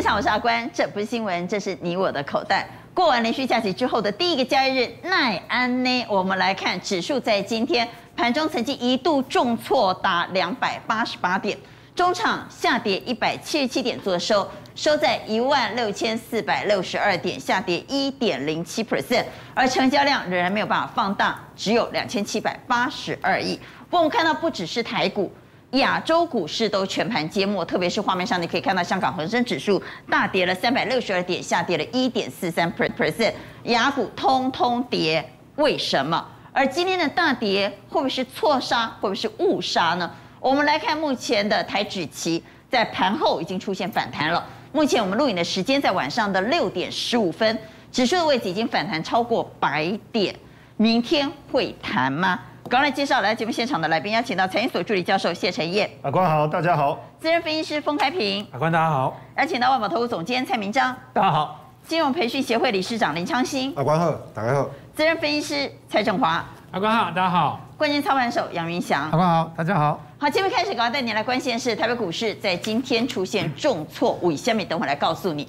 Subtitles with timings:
[0.00, 2.66] 现场，我是阿关，这不是新闻，这是你我的口袋。
[2.94, 6.06] 过完连续假期之后的第一个交易日，奈安呢？
[6.08, 7.86] 我们来看指数在今天
[8.16, 11.58] 盘中曾经一度重挫达两百八十八点，
[11.94, 23.54] 中场下跌一百七十七点做收，收在一万六千四百六十二点，下跌一点零七 percent，而成交量仍然没有办法放大，只有两千七百八十二亿。
[23.90, 25.30] 不过我们看到，不只是台股。
[25.72, 33.32] 亚洲股市都全盘缄默，特别是画面上你可以看到，香港恒生指数大跌了三百六十二点，下跌了一点四三 percent，
[33.64, 35.24] 亚股通通跌，
[35.56, 36.26] 为什么？
[36.52, 40.10] 而今天的大跌会不会是错杀，会不会是误杀呢？
[40.40, 44.44] 我们来看目前的台指期在盘后已经出现反弹了。
[44.72, 47.56] 目前我们录影的时间在晚上的六点十五分，
[47.92, 50.34] 指数的位置已经反弹超过百点，
[50.76, 52.40] 明天会弹吗？
[52.70, 55.90] 刚来介绍来节目现场的来宾，邀请到财经所助理教授谢晨彦。
[56.02, 56.96] 阿关好，大家好。
[57.18, 58.46] 资深分析师封开平。
[58.52, 59.20] 阿关大家好。
[59.36, 60.96] 邀请到万宝投顾总监蔡明章。
[61.12, 61.68] 大家好。
[61.84, 63.72] 金融培训协会理事长林昌兴。
[63.74, 64.70] 阿关好，大家好。
[64.94, 66.44] 资深分析师蔡正华。
[66.70, 67.60] 阿关好，大家好。
[67.76, 69.02] 关键操盘手杨云翔。
[69.10, 70.00] 阿关好，大家好。
[70.18, 74.64] 好，节目开始，赶快带你来关心的是台北股市在今天出现重挫，以下面？
[74.68, 75.48] 等会来告诉你。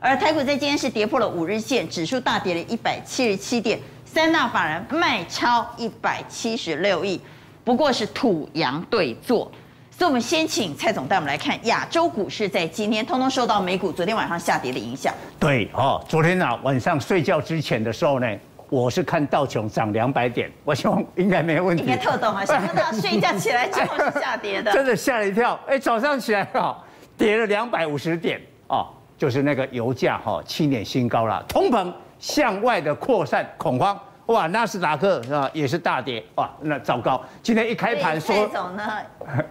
[0.00, 3.78] 而台股在今天是跌破了五日线，指数大跌了一百七十七点。
[4.12, 7.18] 三大法人卖超一百七十六亿，
[7.64, 9.50] 不过是土洋对坐，
[9.90, 15.14] 所以我们先请蔡总带我们来看亚洲股市在今天通通受到美股昨天晚上下跌的影响。
[15.40, 18.28] 对哦，昨天啊晚上睡觉之前的时候呢，
[18.68, 21.82] 我是看道琼涨两百点，我希望应该没问题。
[21.82, 25.58] 应该特懂啊，想不到睡觉起来之后是下跌的， 真的吓了一跳。
[25.66, 26.76] 哎，早上起来啊，
[27.16, 31.90] 跌了两百五十点哦，就是那个油价哈七年新高了，通膨。
[32.22, 37.20] 向外的扩散恐慌，哇，纳斯达克啊也是大跌，哇，那糟糕。
[37.42, 38.84] 今天一开盘说，蔡总呢，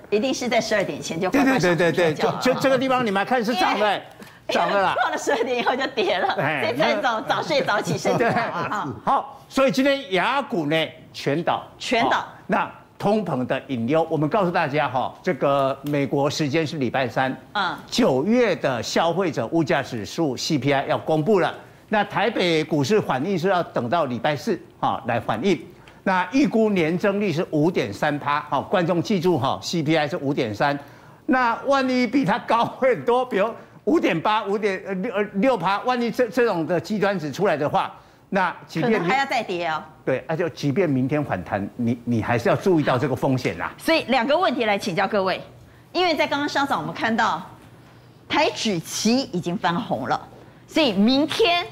[0.09, 4.01] 一定是在十二点前就对对对对对，就就这个地方你们看是涨的，
[4.47, 4.95] 涨的啦。
[5.01, 8.87] 过了十二点以后就跌了，所以蔡总早睡早起身体好啊。
[9.03, 12.25] 好，所以今天雅股呢全倒，全倒。
[12.47, 21.53] 那通膨的引流，我们告诉大家哈，这个美国时间是礼拜三，嗯，九月的消费者物价指数 CPI 要公布了。
[21.93, 25.59] 那台北股市反应是要等到礼拜四哈来反应，
[26.03, 30.79] 那预估年增率是五点三趴，好，观众记住哈，CPI 是五点三，
[31.25, 33.53] 那万一比它高很多，比如
[33.83, 37.93] 五点八、五点呃六呃六趴，万一这这种的极端值出来的话，
[38.29, 39.83] 那即便可能还要再跌哦。
[40.05, 43.69] 对，那就即便明天反弹，你你还是要注意到这个风险啦。
[43.77, 45.41] 所以两个问题来请教各位，
[45.91, 47.45] 因为在刚刚稍早我们看到
[48.29, 50.25] 台指期已经翻红了，
[50.69, 51.67] 所以明天。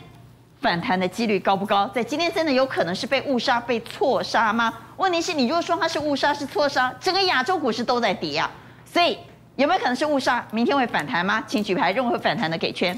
[0.62, 1.88] 反弹的几率高不高？
[1.88, 4.74] 在今天真的有可能是被误杀、被错杀吗？
[4.98, 8.52] 问题是你如果说它是误杀、是错杀，整个亚洲股市都在跌啊，
[8.86, 9.18] 所以
[9.56, 10.46] 有没有可能是误杀？
[10.52, 11.42] 明天会反弹吗？
[11.48, 12.98] 请举牌，认为会反弹的给圈。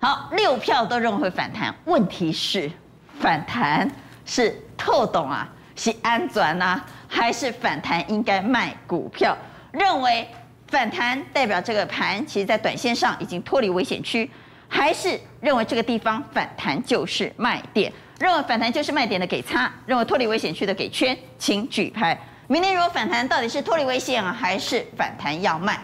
[0.00, 1.74] 好，六票都认为会反弹。
[1.86, 2.70] 问题是，
[3.18, 3.90] 反弹
[4.26, 9.36] 是透懂啊，是安转啊，还是反弹应该卖股票？
[9.72, 10.28] 认为
[10.68, 14.30] 反弹代表这个盘其实在短线上已经脱离危险区。
[14.68, 22.16] 还是认为这个地方反弹就是卖点，认为反弹就是卖点的给叉，认为脱离危险区的给圈，请举牌。
[22.46, 25.74] 明天如果反弹到底是脱离危险啊，还是反弹要卖？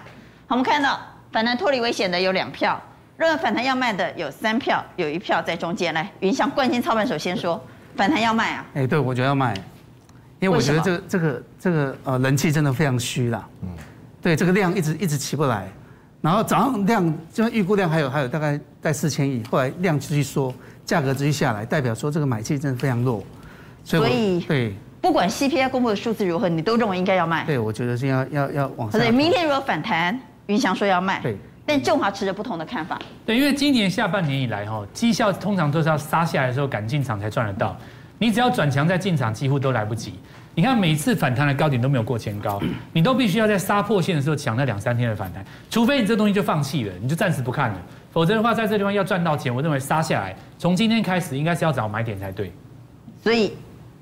[0.47, 1.01] 好，我们看到
[1.33, 2.81] 反弹脱离危险的有两票，
[3.17, 5.93] 认为反弹要卖的有三票，有一票在中间。
[5.93, 7.63] 来，云翔冠军操盘手先说，
[7.97, 8.65] 反弹要卖啊？
[8.75, 9.55] 哎，对，我觉得要卖，
[10.41, 13.69] 因为我觉得这个这个这个呃人气真的非常虚啦，嗯，
[14.23, 15.69] 对，这个量一直一直起不来。
[16.25, 23.23] 然后早上量就预估量还有还有大概在四千亿，后来量继续缩，价格继续下来，代表说这个买气真的非常弱，
[23.85, 27.45] 所以对，不管 CPI 公布的数字如何，你都认为应该要卖？
[27.45, 28.99] 对，我觉得是要要要往上。
[28.99, 31.37] 对，明天如果反弹，云翔说要卖，对，
[31.67, 32.99] 但正华持着不同的看法。
[33.27, 37.77] 对，因为今年下半年以来哈，绩效通常都是要杀下来的时候赶进场才赚得到，
[38.17, 40.15] 你只要转强再进场几乎都来不及。
[40.55, 42.61] 你看每次反弹的高点都没有过前高，
[42.93, 47.77] 你都必须要在杀破线的时候抢那两三天的反弹，除非你这东西就放弃了，你就暂时不看了，
[48.13, 52.53] 否则的话在这地方要赚到钱，我认为杀下来从今天开始应该是要找买点才对。
[53.23, 53.57] 所以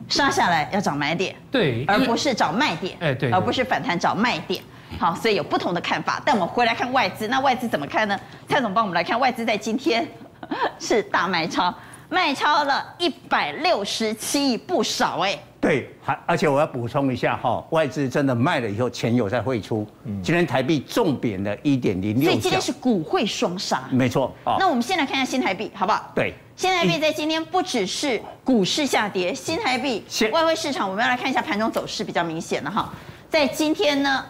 [0.08, 4.62] 杀下来要找买点，对，而不是找卖点，哎对，而不是反弹找卖点。
[4.98, 6.20] 好，所以有不同的看法。
[6.22, 8.18] 但我们回来看外资，那外资怎么看呢？
[8.46, 10.06] 蔡总帮我们来看外资在今天
[10.78, 11.74] 是大卖超，
[12.10, 15.42] 卖超了一百六十七亿，不少哎、欸。
[15.62, 19.86] 对，还而且我要补充一下哈，外资真的卖了以后，钱有在汇出。
[20.02, 22.24] 嗯，今天台币重贬了一点零六。
[22.24, 23.84] 所以今天是股汇双杀。
[23.92, 24.34] 没错。
[24.58, 26.10] 那我们先来看一下新台币，好不好？
[26.16, 26.34] 对。
[26.56, 32.92] 新台币在今天不只是股市下跌，新台币外汇市场，我们要来看一下盘中走势比较明显的哈。
[33.30, 34.24] 在今天呢，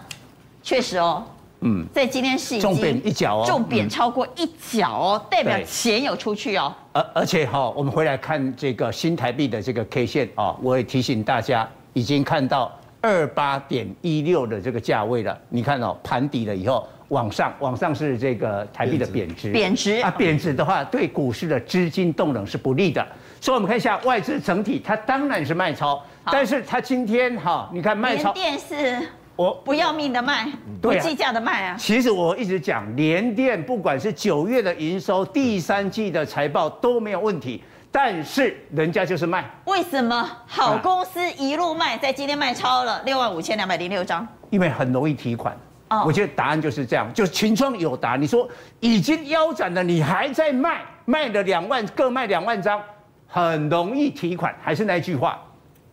[0.63, 1.25] 确实哦，
[1.63, 6.75] 嗯，在今天是重贬一角哦，重贬超过一角哦，代表钱有出去哦。
[6.93, 12.71] 而而且哈，我们回来看这个新台币的这个 K 线啊，我也提醒大家，已经看到
[13.01, 15.39] 二八点一六的这个价位了。
[15.49, 23.07] 你看哦，盘底了以后往上，往上是这个台币的贬值，贬值啊，贬值的话对股市的资金动能是不利的。
[23.41, 29.01] 所以我们看一下外资整体，它当然是卖超，但是它今天哈，你看卖超，电是。
[29.35, 30.47] 我不要命的卖，
[30.81, 31.77] 不计价的卖啊！
[31.79, 39.45] 其实我一直讲，联电不管是九月的营收、第三季的财报都没有问题，但是人家就是卖。
[39.65, 44.27] 为什么好公司一路卖，在今天卖超了六万五千两百零六张？
[44.51, 45.57] 因为很容易提款。
[45.89, 48.17] 哦，我觉得答案就是这样，就是群创有答。
[48.17, 48.47] 你说
[48.81, 52.81] 已经腰斩了，你还在卖，卖了两万，各卖两万张，
[53.27, 54.55] 很容易提款。
[54.63, 55.39] 还是那句话，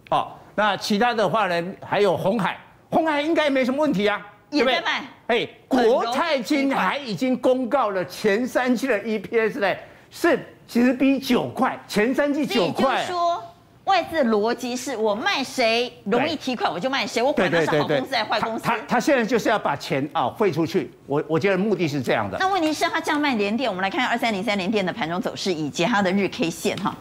[0.10, 1.74] 哦，那其他的话呢？
[1.82, 2.58] 还有红海。
[2.90, 4.20] 鸿海应该没什么问题啊，
[4.50, 5.04] 也在卖。
[5.28, 9.76] 哎，国泰金还已经公告了前三季的 EPS 呢，
[10.10, 12.96] 是其实比九块，前三季九块。
[12.96, 13.44] 就是说，
[13.86, 18.64] 外资逻辑是我卖谁容易提款，我就卖谁，我管他是好公司还是坏公司。
[18.64, 22.38] 他他现在就是要把钱啊汇出去，我我觉得目的是这样的。
[22.40, 26.96] 那问题是，他这样卖联电，我们来看二三零三联电的盘中走势以及它的日 K 线哈，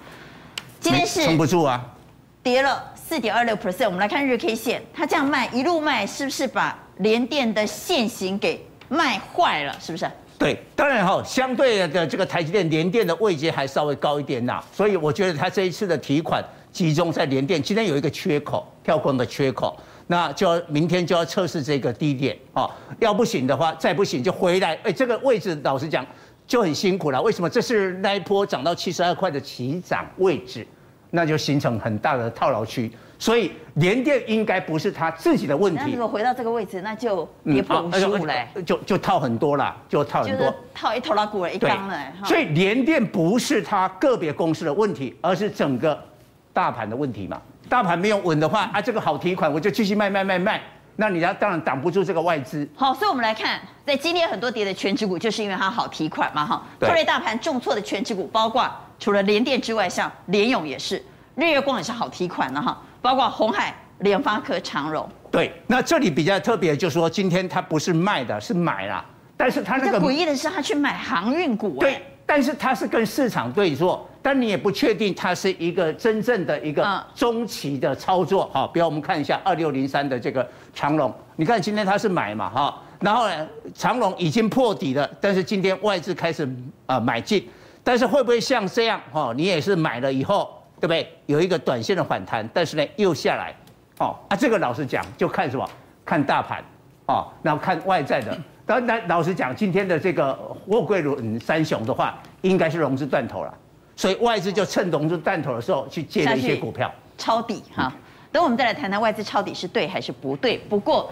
[0.80, 1.82] 今天是撑不住啊，
[2.42, 2.92] 跌了。
[3.08, 9.74] 四点二六 percent，我们来看日 K 线，它这样卖一路卖，是不是把联电的线型给卖坏了？
[9.80, 10.06] 是不是？
[10.38, 19.74] 对，当然哈，相对的这个台积电联电的位阶还稍微高一点呐，所以我觉得它这一次的提款集中在联电，今天有一个缺口，跳空的缺口，
[20.06, 22.68] 那就要明天就要测试这个低点啊，
[23.00, 26.06] 要不行的话，再不行就回来，哎，这个位置老实讲
[26.46, 27.22] 就很辛苦了。
[27.22, 27.48] 为什么？
[27.48, 30.66] 这是那一波涨到七十二块的起涨位置。
[31.10, 35.82] 那就形成很大的套牢区，所以联电应该不是他自己的问题。
[35.86, 41.98] 那如果回到这个位置，那就跌破五十五嘞，就就套很多了，就套很多，套一头拉股了一缸了。
[42.24, 45.98] 所以联电不是他个别公司的问题，而是整个
[46.52, 47.40] 大盘的问题嘛。
[47.70, 50.60] 大盘没有稳的话，啊，这个好提款，我就继续卖卖卖卖，
[50.96, 52.68] 那你要当然挡不住这个外资。
[52.74, 56.62] 好，所以我们来看，在今天很多跌的权值股，就是因为它好提款嘛，哈。
[56.78, 58.70] 拖累大盘重挫的权值股，包括。
[58.98, 61.02] 除了联电之外，像联咏也是，
[61.36, 65.08] 日月光也是好提款的哈，包括鸿海、联发科、长荣。
[65.30, 69.04] 对，那这里比较特别，就是说今天它不是卖的，是买了，
[69.36, 71.78] 但是它那个诡异的是，它去买航运股。
[71.78, 78.50] 对，但是它是跟市场对坐，但你也不确定它是一个真正的一个中期的操作。
[78.52, 86.48] 好，比如我们看一下二六零三的这个长荣，你看今天它是买嘛哈，然后呢，长荣已经破底了，但是今天外资开始
[86.86, 87.48] 啊买进。
[87.88, 89.32] 但是会不会像这样哦？
[89.34, 91.10] 你也是买了以后，对不对？
[91.24, 93.56] 有一个短线的反弹，但是呢又下来，
[93.96, 95.66] 哦啊，这个老实讲就看什么？
[96.04, 96.62] 看大盘，
[97.06, 98.36] 哦，然后看外在的。
[98.66, 103.54] 当然老实讲，今天的这个货柜轮三雄的话，应该是融资断头了，
[103.96, 107.90] 所以外资就趁融资断头的时候去借了一些股票抄底哈。
[108.30, 110.58] 等我们再来谈谈外资抄底是对还是不对。
[110.58, 111.10] 不过，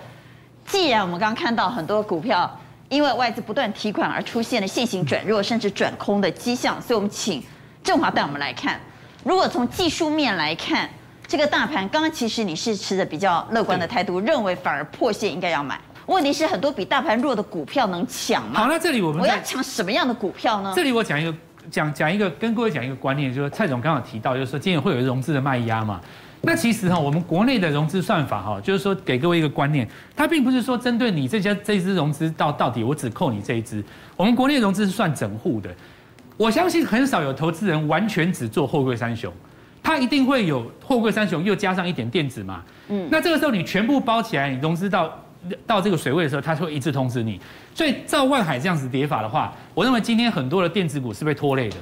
[0.66, 2.60] 既然我们刚刚看到很多股票。
[2.88, 7.42] 因为外资不断提款而出现了线型转弱甚至转空的迹象，所以我们请
[7.82, 8.80] 振华带我们来看。
[9.24, 10.88] 如果从技术面来看，
[11.26, 15.80] 这个大盘刚刚其实你是持着比较乐观的态度，认为反而破线应该要买。
[16.06, 18.60] 问题是很多比大盘弱的股票能抢吗？
[18.60, 20.72] 好，那这里我们我要抢什么样的股票呢？
[20.76, 21.34] 这里我讲一个
[21.68, 26.00] 讲讲一个跟各位讲一个观念，就是蔡总刚刚提到，就是说今天会有融资的卖压嘛。
[26.46, 33.84] 那其实哈，我们国内的融资算法哈，就是说给各位一个观念，它并不是说针对你这家这一支融资到到底，我只扣你这一支。
[34.16, 35.68] 我们国内融资是算整户的，
[36.36, 39.32] 我相信很少有投资人完全只做货柜三雄，
[39.82, 42.62] 他一定会有货柜三雄又加上一点电子嘛。
[42.88, 45.12] 嗯，那这个时候你全部包起来，你融资到
[45.66, 47.40] 到这个水位的时候，他会一致通知你。
[47.74, 51.76] 所以照万海这样子跌法的话，我认为今天很多的电子股是被拖累的。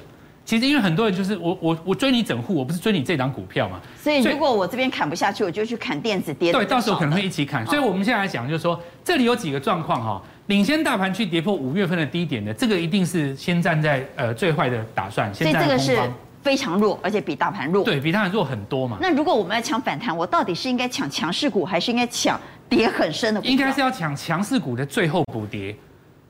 [0.44, 3.80] 其实因为很多人就是我我我追你整户，我不是追你这档股票嘛。
[3.98, 6.52] 所以如果我这边砍不下去，我就去砍电子跌。
[6.52, 7.64] 对，到时候可能会一起砍。
[7.66, 15.32] 所以我们现在来讲，就是说这里有几个状况哈，领先大盘去跌破五月份的低点的，这个一定是先站在呃最坏的打算。
[15.34, 15.98] 所以这个是
[16.42, 17.82] 非常弱，而且比大盘弱。
[17.82, 18.98] 对，比大盘弱很多嘛。
[19.00, 23.46] 那如果我们要抢反弹，我到底是应该抢强势股，还是应该抢跌很深的股？
[23.46, 25.74] 应该是要抢强势股的最后补跌。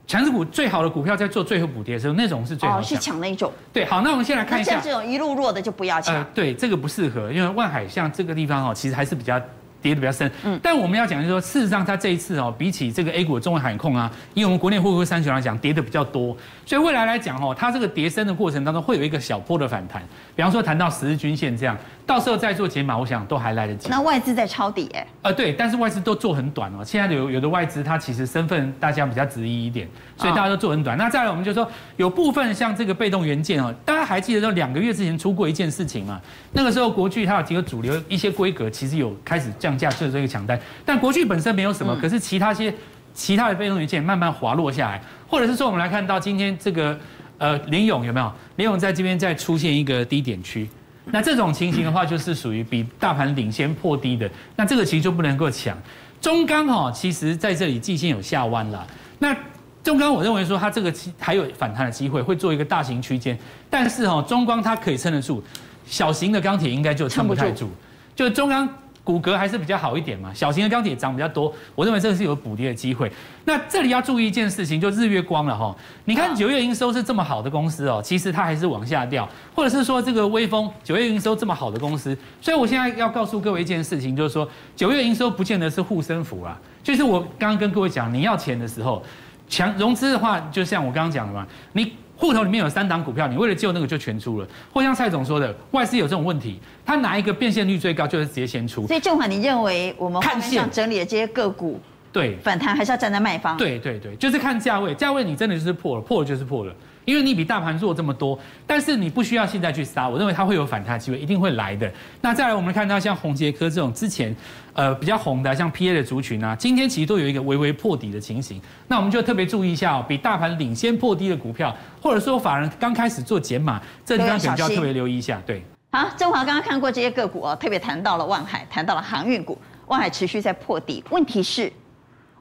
[0.06, 2.82] 强势股最好的股票在做最后补跌的时候，那种是最好的。
[2.82, 3.50] 哦，是抢那一种。
[3.73, 4.73] 对，好，那我们先来看一下。
[4.73, 6.14] 像这种一路弱的就不要抢。
[6.14, 9.40] 呃，对，这个不适合，因为万海像这个地方哦，其实还是比较
[9.80, 10.30] 跌的比较深。
[10.44, 10.61] 嗯。
[10.62, 16.37] 但我们要讲就是说，事实上它这一次哦，比起这个 A 股的中文海控啊，以我们国内货柜三雄来讲，跌的比较多。
[16.66, 20.02] 所以未来来讲哦，它这个跌升的过程当中会有一个小波的反弹。
[20.37, 21.75] 比方说谈到十日均线这样，
[22.06, 23.88] 到时候再做解码，我想都还来得及。
[23.88, 25.06] 那外资在抄底哎？
[25.23, 26.84] 呃，对，但是外资都做很短哦。
[26.84, 30.99] 现在有有的外资它其实身份大家比较质疑一点，所以大家都做很短。
[30.99, 36.20] 那再来我们就说有部分像这个被动元件哦，大家还记得说两个月之前出过一件事情嘛？
[36.52, 42.73] 那个时候国巨它有几个主流一些规格其实有开始降价，就是这个抢单，但国巨本身没有什么，可是其他些
[43.14, 46.99] 其他的被动元件慢慢滑落下来，或者是说我们来看到今天这个。
[47.37, 48.32] 呃，联勇有没有？
[48.54, 50.68] 联勇在这边再出现一个低点区，
[51.06, 55.76] 那这种情形的话，就是属于比大盘领先破低的，那这个其实就不能够抢。
[56.20, 58.87] 中钢哈，其实在这里季线有下弯了，
[59.18, 59.37] 那
[59.82, 65.42] 中钢我认为说它这个还有反弹的机会，会做一个大型区间，但是哈，中钢它可以撑得住，
[65.87, 67.70] 小型的钢铁应该就撑不太住，
[68.16, 68.68] 就中钢。
[69.04, 73.12] 骨骼还是比较好一点嘛，小型的钢铁涨比较多，我认为这个是有补跌的机会。
[73.44, 75.76] 那这里要注意一件事情，就日月光了哈。
[76.06, 86.58] 你看九月营收是这么好的公司哦，其实它还是往下掉，或者是说这个威风九月营收这么好的公司，所以我现在要告诉各位一件事情，就是说九月营收不见得是护身符啊。
[86.82, 89.02] 就是我刚刚跟各位讲，你要钱的时候，
[89.49, 91.92] 强融资的话，就像我刚刚讲的嘛，你。
[92.16, 98.87] 户头里面有三档股票，你为了救那个就全出了，或像蔡总说的，外资有这种问题，他拿一个变现率最高，就是直接先出。
[98.87, 101.80] 所以正华你认为我们看线整理的这些个股，
[102.12, 103.56] 对反弹还是要站在卖方？
[103.56, 106.73] 对对对，就是看价位，价位你真的就是破了，破了就是破了。
[107.04, 111.90] 因为你比大盘弱这么多，但是你不需要现在去杀，我认为它会有反弹机会，一定会来的。
[112.20, 114.34] 那再来，我们看到像宏捷科这种之前
[114.73, 118.61] 呃比较红的，像 PA 的族群啊，今天其实都有一个微微破底的情形。
[118.88, 125.40] 那我们就特别注意一下哦，比大盘领先破低的股票，或者说法人刚开始做减码，这地方可能就要特别留意一下。
[125.44, 129.58] 对，好，正华刚刚看过这些个股哦，特别谈到了万海，谈到了航运股，
[129.88, 131.70] 万海持续在破底，问题是。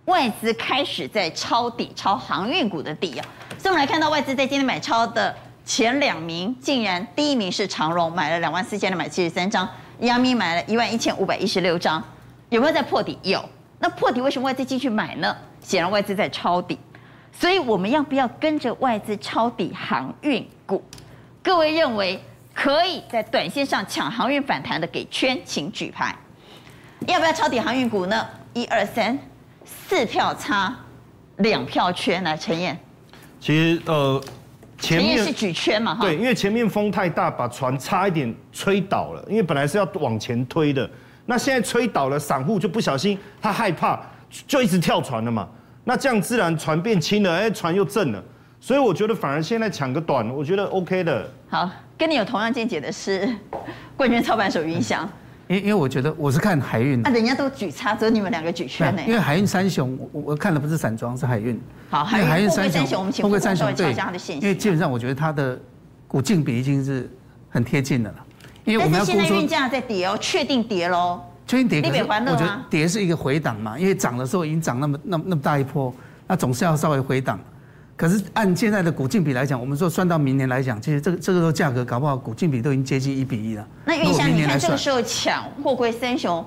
[0.05, 3.25] 外资开始在抄底，抄航运股的底啊！
[3.57, 5.33] 所以我们来看到外资在今天买超的
[5.65, 9.65] 前两名，竟然第一名是长荣，买了两万四千两百七十三张；
[9.99, 12.03] 阳明买了一万一千五百一十六张。
[12.49, 13.17] 有没有在破底？
[13.23, 13.43] 有。
[13.79, 15.33] 那破底为什么外资继续买呢？
[15.61, 16.77] 显然外资在抄底。
[17.31, 20.83] 所以我们要不要跟着外资抄底航运股？
[21.41, 22.21] 各位认为
[22.53, 26.13] 可以在短线上抢航运反弹的，给圈，请举牌。
[27.07, 28.27] 要不要抄底航运股呢？
[28.53, 29.17] 一二三。
[29.95, 30.75] 四票差，
[31.37, 32.75] 两票圈来陈燕。
[33.39, 34.19] 其实呃，
[34.79, 36.01] 前面是举圈嘛哈。
[36.01, 39.23] 对，因为前面风太大，把船差一点吹倒了。
[39.29, 40.89] 因为本来是要往前推的，
[41.27, 43.99] 那现在吹倒了，散户就不小心，他害怕，
[44.47, 45.47] 就一直跳船了嘛。
[45.83, 48.23] 那这样自然船变轻了，哎，船又震了。
[48.59, 51.29] 所以我觉得反而现在抢个短，我觉得 OK 的。
[51.47, 53.31] 好，跟你有同样见解的是
[53.95, 55.07] 冠军操盘手云翔。
[55.53, 59.01] 因因为我觉得我是看海运，那人家都举叉，只有你们两个举圈呢。
[59.05, 61.61] 因为海运三雄，我我看的不是散装，是海运。
[61.91, 63.93] 好，海运三雄，我们请三雄对，
[64.35, 65.59] 因为基本上我觉得它的
[66.07, 67.07] 股净比已经是
[67.49, 68.15] 很贴近的了。
[68.65, 71.21] 因为我们要现在运价在跌哦，确定跌喽。
[71.45, 75.93] 确定跌，可是我觉得跌是一个回档嘛，因为涨的时候已经涨那么那么那么大一波，
[76.25, 77.37] 那总是要稍微回档。
[78.03, 83.65] 可是按现在的股净比来讲，我们说算到明年来讲，其实这个这个时候价格搞不好股净比都已经接近一比一了。
[83.85, 86.45] 那云香，你看这个时候抢货柜三雄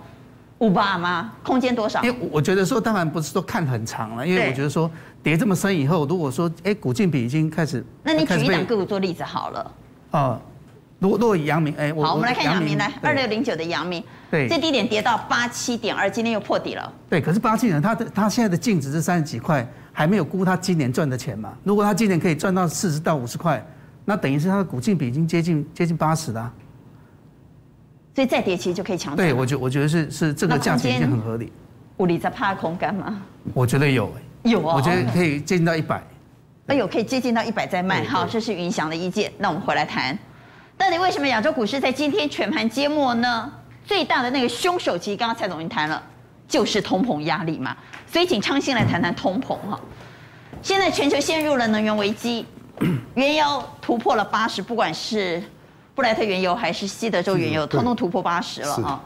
[0.58, 1.32] 五八吗？
[1.42, 2.02] 空间多少？
[2.02, 4.90] 因为我觉得说，当然不是说看很长了，因为我觉得说
[5.22, 9.72] 跌这么深以后，如果说哎股净比已经开始，那你举一档个股做例子好了。
[10.10, 10.55] 哦，如
[11.00, 16.92] 果如果阳明哎，好，我们来看阳明来二六零九的阳明，对，最低点跌到八七点二，今天又破底了。
[17.10, 19.66] 对，可是八七点，它的它现在的净值是三十几块。
[19.98, 21.54] 还没有估它今年赚的钱嘛？
[21.64, 23.66] 如果它今年可以赚到四十到五十块，
[24.04, 26.52] 那等于是它的股净比已经接近接近八十了。
[28.14, 29.16] 所以再跌其实就可以抢。
[29.16, 31.50] 对，我觉我觉得是是这个价钱已经很合理。
[31.96, 33.22] 物理在怕空干吗？
[33.54, 34.12] 我觉得有
[34.42, 36.02] 有啊，我觉得可以接近到一百。
[36.66, 38.04] 哎呦，可以接近到一百再卖。
[38.04, 39.32] 好，这是云翔的意见。
[39.38, 40.18] 那我们回来谈，
[40.76, 43.52] 到底为什么亚洲股市在今天全盘皆末呢？
[43.84, 46.02] 最大的那个凶手，其实刚刚蔡总已经谈了。
[46.48, 49.80] 就是通膨压力嘛，所以请昌兴来谈谈通膨哈。
[50.62, 52.46] 现在全球陷入了能源危机，
[53.14, 55.42] 原油突破了八十，不管是
[55.92, 59.00] 布莱特原油还是西德州原油，通通突破八十了哈。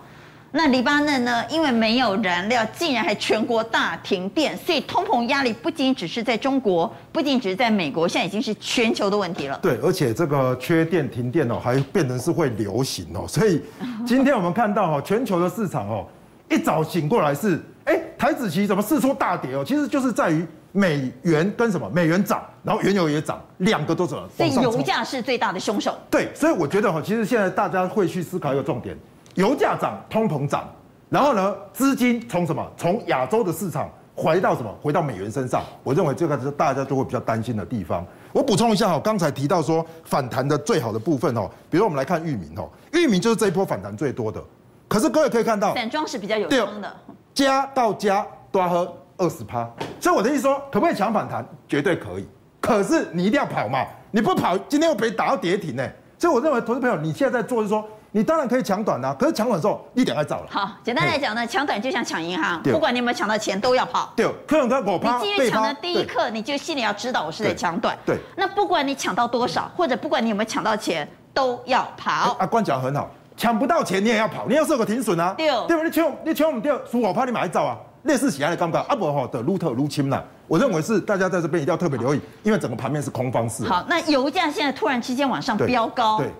[0.53, 1.45] 那黎巴嫩呢？
[1.49, 9.59] 因为没有燃料，竟然还全国大停电，所以通膨压力不仅只是在中国，不仅只是在美国，现在已经是全球的问题了。
[9.63, 13.25] 对，而且这个缺电停电哦，还变成是会流行哦。
[13.29, 13.63] 所以
[14.05, 16.05] 今天我们看到哈，全球的市场哦。
[16.49, 19.65] 一早醒过来是，哎，台子期怎么四出大跌哦？
[19.65, 21.89] 其实就是在于美元跟什么？
[21.95, 24.29] 美元涨，然后原油也涨，两个都涨。
[24.37, 25.97] 所以油价是最大的凶手。
[26.11, 28.97] 对，所以我觉得哈，其实现在大家会去思考一个重点：
[29.35, 30.69] 油价涨，通膨涨，
[31.09, 32.67] 然后呢，资金从什么？
[32.77, 34.75] 从亚洲的市场回到什么？
[34.83, 35.63] 回到美元身上。
[35.83, 38.05] 我认为这个是大家都会比较担心的地方。
[38.33, 44.43] 我补充一下哈，刚才提到说反弹的最好的部分哦，比如我们来看域名哦，域名就是这一波反弹最多的。
[44.89, 46.97] 可是各位可以看到，散装是比较有风的，
[47.33, 49.69] 加到加都要喝二十趴。
[50.01, 51.47] 所以我的意思说，可不可以抢反弹？
[51.69, 52.29] 绝对可以。
[52.61, 55.89] 可是你一定要跑嘛，你不跑，今天又被打到跌停呢。
[56.19, 60.47] 所以我认为，投资朋友，你现在在做是说，你当然可以抢短啊，可是抢短的时候，你得要走了。
[60.51, 64.13] 好，简单来讲呢，抢短就像抢银行，不管你有没有抢到钱，都要跑。
[64.17, 67.97] 对，可能他我怕你进去抢的第一刻，你就心里要知道我是在抢短。
[68.05, 68.19] 对。
[68.37, 72.37] 那不管你抢到多少，或者不管你有没有抢到钱，都要跑。
[72.39, 75.35] 啊关讲很好，抢不到钱你也要跑，你要设个停损啊。
[75.37, 75.49] 对。
[75.69, 75.83] 对吧？
[75.85, 77.77] 你抢你抢唔掉，输我怕你买走啊。
[78.05, 83.63] 类似喜爱的刚刚阿伯哈的路特入侵了，我认为是大家在这边一定要特别留意，因为整个盘面是空方式。
[83.65, 86.33] 好，那油价现在突然之间往上飙高，对，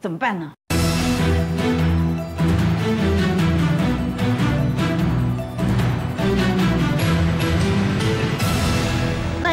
[0.00, 0.50] 怎么办呢？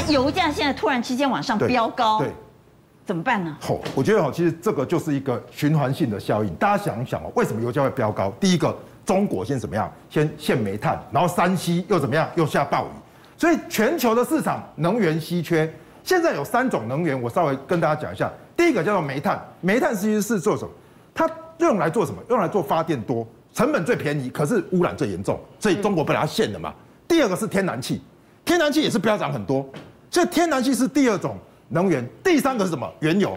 [0.09, 2.29] 油价现在突然之间往上飙高，对，
[3.05, 3.57] 怎么办呢？
[3.61, 6.53] 好，我觉得哈，其实这个就是一个循环性的效应。
[6.55, 8.31] 大家想一想哦，为什么油价会飙高？
[8.39, 8.75] 第一个。
[9.05, 9.91] 中国先怎么样？
[10.09, 12.25] 先限煤炭，然后山西又怎么样？
[12.35, 12.89] 又下暴雨，
[13.37, 15.69] 所以全球的市场能源稀缺。
[16.05, 18.31] 现在有三种能源，我稍微跟大家讲一下。
[18.55, 20.71] 第一个叫做煤炭，煤炭其实是做什么？
[21.13, 22.21] 它用来做什么？
[22.29, 26.73] 用来做发电多，成本最便宜，可是污染最严重，所以中国被它限了嘛。
[27.05, 28.01] 第二个是天然气，
[28.45, 29.67] 天然气也是飙涨很多，
[30.13, 31.35] 所以天然气是第二种
[31.69, 32.07] 能源。
[32.23, 32.87] 第三个是什么？
[32.99, 33.35] 原油，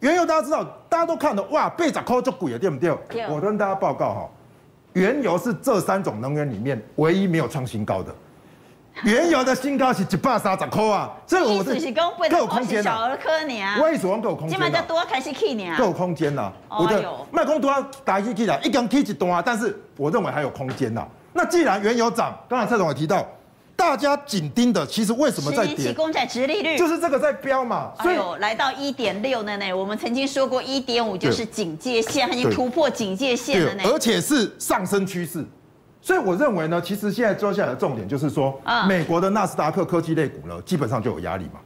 [0.00, 2.94] 原油大家知道，大家都看了哇，被砸扣就贵了，对不对？
[3.26, 4.28] 我跟大家报告哈。
[4.92, 8.14] 原油是这三种能源里面唯一没有创新高的，
[9.02, 13.18] 原油的新高是一百三十块啊，所以我是更有空间的。
[13.80, 14.50] 为什么更有空间？
[14.50, 16.52] 起码就多开始去呢，更有空间呐。
[16.68, 17.72] 我的卖空多
[18.04, 21.02] 打一去啦，一根 K 一段啊，但是我认为还有空间呐。
[21.32, 23.26] 那既然原油涨，刚才蔡总也提到。
[23.80, 25.74] 大家紧盯的，其实为什么在跌？
[25.86, 27.90] 期公债殖利率就是这个在飙嘛。
[27.96, 33.82] 哎呦，来到一点六的呢，我们曾经说过一点五就是警戒线，它已经突破警戒线了呢。
[33.86, 35.42] 而且是上升趋势，
[36.02, 41.60] 所以我认为呢，其实现在接下来的重点就是说，美国的纳斯达克科技类股呢，基本上就有压力嘛。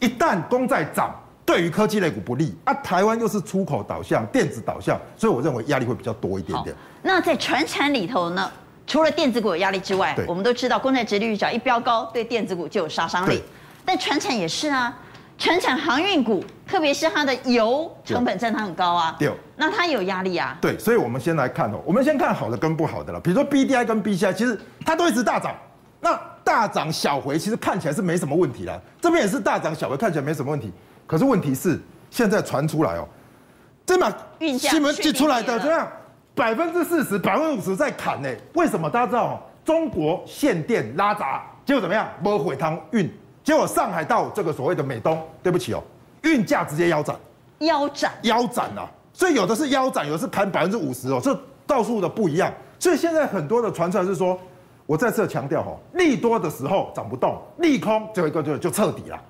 [0.00, 1.14] 一旦公债涨，
[1.46, 2.74] 对于科技类股不利啊。
[2.74, 6.74] 台湾又是出口导向、电子导向，所以我认为压力会比较多一点点。
[7.00, 8.50] 那在船产里头呢？
[8.90, 13.40] 除了电子股有压力之外，我们都知道公债殖利率只要一飙高，对电子股就有杀伤力。
[13.84, 14.92] 但船产也是啊，
[15.38, 19.14] 船产航运股，特别是它的油成本占它很高啊。
[19.16, 20.58] 对，那它有压力啊。
[20.60, 23.20] 对，所以我们先来看哦，我们先看好的跟不好的了。
[23.20, 25.54] 比如说 B D I 跟 B C I，其实它都一直大涨，
[26.00, 28.76] 那大涨小回，其实看起来是没什么问题啦。
[29.00, 30.72] 这边也是大涨小回，看起来没什么问题。
[31.06, 33.06] 可是问题是现在传出来哦，
[33.86, 34.12] 这把
[34.58, 35.88] 新闻寄出来的怎样？
[36.40, 38.28] 百分之四十、百分之五十在砍呢？
[38.54, 38.88] 为什么？
[38.88, 42.08] 大家知道中国限电拉闸，结果怎么样？
[42.24, 43.12] 没回汤运，
[43.44, 45.82] 结果上海到这个所谓的美东，对不起哦，
[46.22, 47.14] 运价直接腰斩，
[47.58, 48.88] 腰斩，腰斩啊！
[49.12, 52.50] 所以有的是腰斩，有的是砍百分之五十哦，这到处的不一样。
[52.78, 54.40] 所以现在很多的传出来是说，
[54.86, 59.22] 我再次强调哦，利多的时候涨不动，利空最后一个就就彻底了，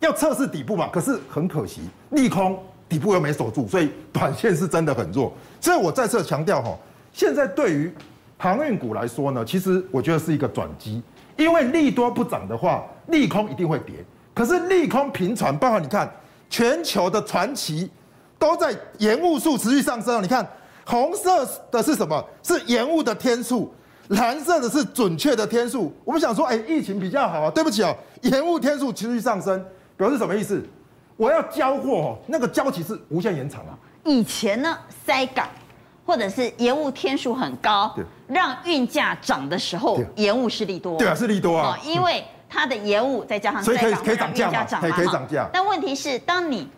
[0.00, 0.88] 要测试底部嘛。
[0.92, 2.60] 可是很可惜，利空。
[2.88, 5.32] 底部又没守住，所以短线是真的很弱。
[5.60, 6.76] 所以我再次强调哈，
[7.12, 7.92] 现在对于
[8.38, 11.02] 航运股来说呢，其实我觉得是一个转机，
[11.36, 13.94] 因为利多不涨的话，利空一定会跌。
[14.34, 16.10] 可是利空频传，包括你看
[16.50, 17.90] 全球的传奇
[18.38, 20.22] 都在延误数持续上升。
[20.22, 20.46] 你看
[20.84, 22.22] 红色的是什么？
[22.42, 23.72] 是延误的天数，
[24.08, 25.92] 蓝色的是准确的天数。
[26.04, 29.64] 我们想说，哎，疫情比较好啊，对不起哦，延误天数持续上升，
[29.96, 30.62] 表示什么意思？
[31.16, 33.76] 我要交货哦，那个交期是无限延长啊。
[34.04, 35.48] 以前呢，塞港
[36.04, 37.94] 或者是延误天数很高，
[38.26, 40.98] 让运价涨的时候，延误是利多。
[40.98, 41.78] 对啊，是利多啊。
[41.84, 45.48] 因为它的延误再加上所以可以可以涨价嘛，可以可以涨价。
[45.52, 46.68] 但问题是，当你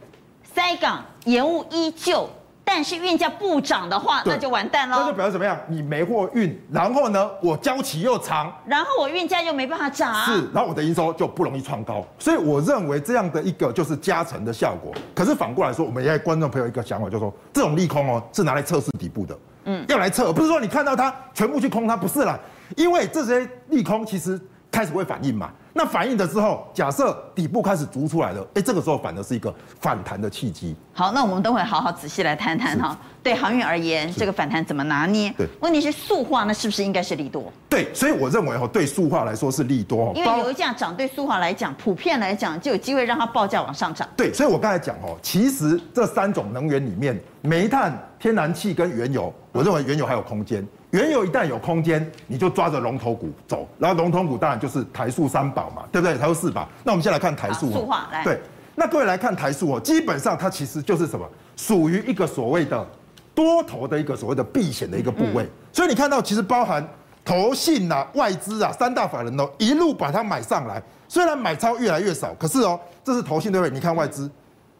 [0.42, 2.28] 塞港延误依旧。
[2.70, 4.98] 但是运价不涨的话，那就完蛋了。
[5.00, 5.58] 那就表示怎么样？
[5.68, 12.04] 你没货运，然后呢，我交期又长，然后我运价又没办法涨，是，然后我的营收就不容易创高。
[12.18, 14.92] 所以我认为这样的一个就是加成的效果。
[15.14, 22.38] 可是反过来说，我们也给观众朋友一个想法，就是说这种利空哦，是拿来测试底部的，嗯，要来测，不是说你看到它全部去空它，不是啦，
[22.76, 24.38] 因为这些利空其实
[24.70, 25.50] 开始会反应嘛。
[25.78, 30.74] 那反应的时候，假设底部开始逐出来了，哎，这个时候反而是一个反弹的契机。
[30.92, 32.98] 好，那我们等会好好仔细来谈谈哈。
[33.22, 35.32] 对航运而言，这个反弹怎么拿捏？
[35.36, 37.52] 对，问题是塑化，那是不是应该是利多？
[37.68, 40.12] 对，所以我认为哦，对塑化来说是利多。
[40.16, 44.08] 因为油价涨，对塑化来讲，普遍来讲就有机会让它报价往上涨。
[44.16, 50.66] 对，所以我刚才讲哦，其实这三种能源里面，煤炭、天然气跟原油，我认为原油还有空间。
[50.90, 56.16] 原油一旦有空间，你就抓着龙头股走，然后龙头股当然就是台塑三宝嘛，对不对？
[56.16, 56.66] 台塑四宝。
[56.82, 57.70] 那我们先来看台塑。
[57.70, 58.24] 塑化来。
[58.24, 58.40] 对，
[58.74, 62.86] 那各位来看台塑哦，基本上它其实就是什么，属于一个所谓的
[63.34, 65.46] 多头的一个所谓的避险的一个部位。
[65.72, 66.86] 所以你看到其实包含
[67.22, 73.74] 投信啊、外资啊三大法人哦一路把它买上来，虽然买超越来越少，可是哦，这是投信对不对？
[73.74, 74.30] 你看外资，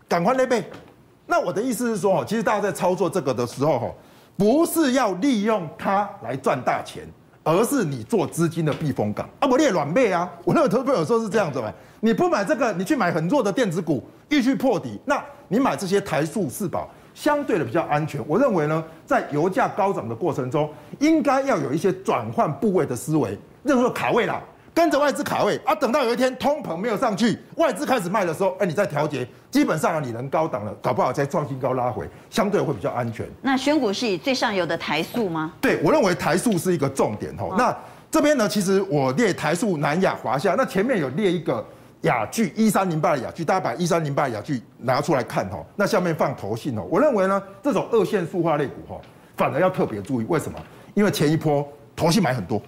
[0.08, 0.64] 赶快那边。
[1.28, 3.86] 那我的意思是说哦，其实大家在操作这个的时候哈。
[4.36, 7.02] 不是要利用它来赚大钱，
[7.42, 9.48] 而是你做资金的避风港啊！
[9.48, 10.30] 不，你也软妹啊！
[10.44, 18.22] 我那个投资朋友说是这样子嘛，你不买这个，你去买很弱的电子股，预去破底，那你买这些台塑四宝，相对的比较安全。
[18.28, 24.40] 我认为呢，在油价高涨的过程中，应该要有一些转换部位的思维，任何卡位啦。
[24.78, 33.26] 跟着外资卡位啊，等到有一天通膨没有上去，外资开始卖的时候，哎，你再调节，基本上你能高档了，搞不好再创新高拉回，相对会比较安全。
[33.42, 35.52] 那选股是以最上游的台塑吗？
[35.60, 37.52] 对，我认为台塑是一个重点哦。
[37.58, 37.76] 那
[38.08, 41.66] 这边呢，其实我列台塑、南亚、华夏，那前面有列一个
[42.02, 45.66] 亚聚一三零八的亚聚，大家把一三零八的亚聚拿出来看哦。
[45.74, 49.00] 那下面放投信哦，我认为呢，这种二线塑化类股哈，
[49.36, 50.56] 反而要特别注意，为什么？
[50.94, 52.62] 因为前一波投信买很多。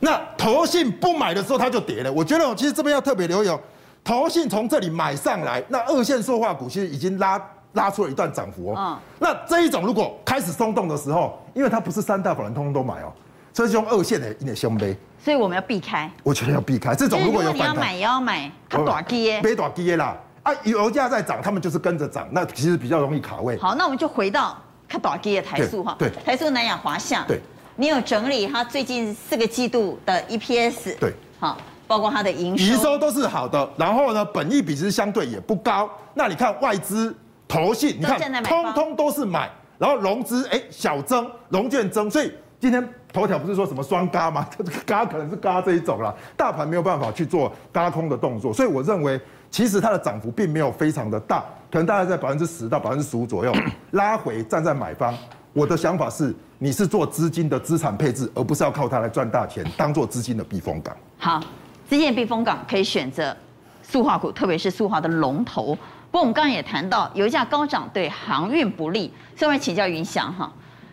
[0.00, 2.12] 那投信不买的时候，它就跌了。
[2.12, 3.58] 我觉得，其实这边要特别留意哦。
[4.04, 7.40] 投信从这里买上来，那二线塑化股其实已经拉
[7.72, 8.98] 拉出了一段涨幅哦。
[9.18, 13.12] 那这一种如果开始松动的时候，因为它不是三大法人通通都买哦，
[13.52, 14.96] 所以这种二线的一点胸杯。
[15.18, 16.08] 所以我们要避开。
[16.22, 20.16] 我觉得要避开这种，如果有你要买也要买它短跌，别短跌啦。
[20.44, 23.58] 啊，油价在涨，他们就是跟着涨，那其实比较容易卡位。
[23.58, 24.56] 好，那我们就回到
[24.88, 25.96] 它短跌的台塑哈。
[25.98, 26.08] 对。
[26.24, 27.24] 台塑、南亚、华夏。
[27.26, 27.40] 对。
[27.78, 33.68] 你有整理它最近四个季度的 EPS，对，好，包括它的营收，营收都是好的。
[33.76, 35.88] 然后呢，本益比值相对也不高。
[36.14, 37.14] 那你看外资、
[37.46, 42.10] 投信，你看通通都是买，然后融资哎小增，融券增。
[42.10, 44.48] 所以今天头条不是说什么双嘎吗？
[44.56, 48.54] 这 个嘎可能是嘎这一种啦，大盘没有办法去做嘎空的动作。
[48.54, 53.52] 所以我认为，其实它的涨幅并没有非常的大，可能大概在百分之十到百分之十五左右，
[53.90, 55.14] 拉回站在买方。
[55.56, 60.94] 我的想法是，你是做资金的资产配置，而不是要靠它来赚大钱，当做资金的避风港。
[61.16, 61.40] 好，
[61.88, 63.34] 资金的避风港可以选择
[63.82, 65.74] 塑化股，特别是塑化的龙头。
[66.10, 70.52] 不过我们刚刚也谈到，油价高涨对航运不利，所以我们请教云翔哈，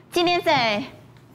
[0.10, 0.82] 今天在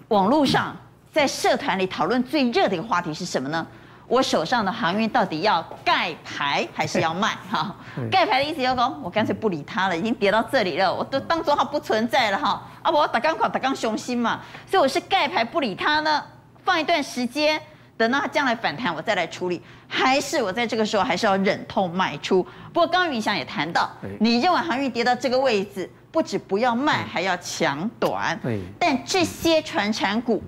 [0.09, 0.75] 网络上，
[1.12, 3.67] 在社团里讨论最热的一个话题是什么呢？
[4.09, 7.37] 我手上的航运到底要盖牌还是要卖？
[7.51, 7.77] 哈，
[8.11, 12.62] 盖牌的意思就是说，我干脆不理它了，已经跌到这里了，我都当做它不存在了哈。
[12.83, 16.25] 啊，我打钢矿打钢雄心嘛，所以我是盖牌不理它呢，
[16.64, 17.61] 放一段时间，
[17.99, 19.62] 等到它将来反弹，我再来处理。
[19.87, 22.42] 还是我在这个时候还是要忍痛卖出？
[22.73, 28.38] 不过刚刚云翔也谈到，你认为航运跌到这个位置，不止不要卖，还要抢短。
[28.42, 28.61] 对。
[28.79, 30.42] 但这些传产股，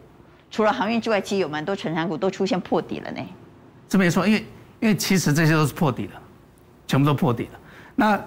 [0.50, 3.20] 除了航运之外，其实有蛮多传产股都出现破底了呢。
[3.90, 4.46] 这没错，因为
[4.78, 6.12] 因为其实这些都是破底的，
[6.86, 7.58] 全部都破底了。
[7.96, 8.18] 那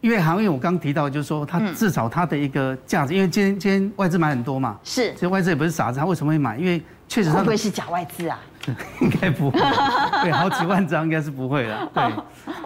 [0.00, 6.56] 因为航运我刚提到，就是说它至少它的一个价值，嗯、因为今天今天外资买很多嘛，是，其实外资也不是傻子，他为什么会买？
[6.56, 8.38] 因为确实他会不会是假外资啊？
[9.00, 9.58] 应该不会，
[10.22, 11.86] 对，好几万张应该是不会的。
[11.92, 12.04] 对，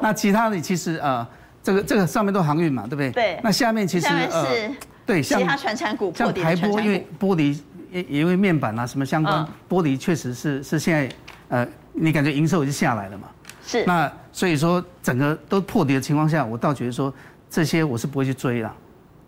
[0.02, 1.26] 那其他的其实呃，
[1.62, 3.10] 这个这个上面都航运嘛，对不对？
[3.12, 3.40] 对。
[3.42, 4.70] 那下面其实呃，
[5.06, 7.58] 对，像其他传产股，像台玻，因为玻璃
[7.90, 11.08] 也因为面板啊什么相关，玻璃确实是是现在
[11.52, 11.68] 呃。
[11.94, 13.28] 你感觉营收已经下来了嘛？
[13.66, 13.84] 是。
[13.84, 17.12] 那所以说整个都破底的情况下，我倒觉得说
[17.50, 18.74] 这些我是不会去追了。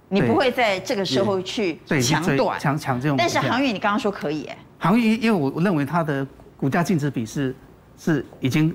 [0.08, 3.18] 你不会在这个时候去抢短抢抢这种。
[3.18, 4.56] 但是航运你刚刚说可以哎。
[4.78, 7.54] 航运因为我我认为它的股价净值比是
[7.98, 8.74] 是已经。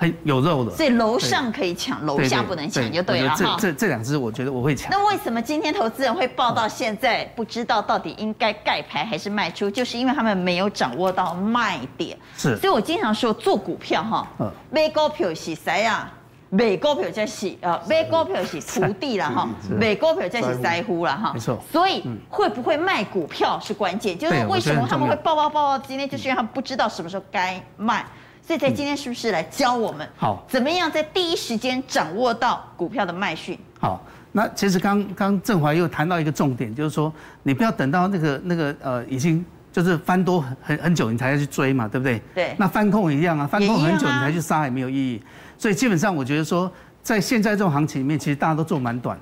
[0.00, 3.56] 很有肉的，所以楼上可以抢，楼下不能抢，就对了哈。
[3.60, 4.90] 这这两只我觉得我会抢。
[4.90, 9.70] 那为什么今天投资人会报到现在不知道到底应该盖牌还是卖出？
[9.70, 12.16] 就是因为他们没有掌握到卖点。
[12.34, 12.56] 是。
[12.56, 14.26] 所以我经常说做股票哈，
[14.70, 16.10] 买股票是谁呀？
[16.48, 19.46] 买股票才是呃，买股票是徒弟了哈，
[19.78, 21.32] 买股票才是在乎了哈。
[21.34, 21.62] 没错。
[21.70, 28.02] 所以会不会卖股票是关键，就是为什么他们会抱抱抱到今天，就是因为他们不知道什么时候该卖。
[28.42, 33.58] 所以在今天是不是来教我们好，怎么样在第一时间掌握到股票的脉讯？
[33.78, 42.20] 好，那其实刚刚振华又谈到一个重点，就是说你不要等到那个那个呃已经就是翻多很很久你才要去追嘛，对不对？
[42.34, 42.56] 对。
[42.58, 45.22] 那翻空一样啊，翻空很久你才去杀也没有意义。
[45.56, 46.70] 所以基本上我觉得说，
[47.02, 49.16] 在现在这种行情里面，其实大家都做蛮短。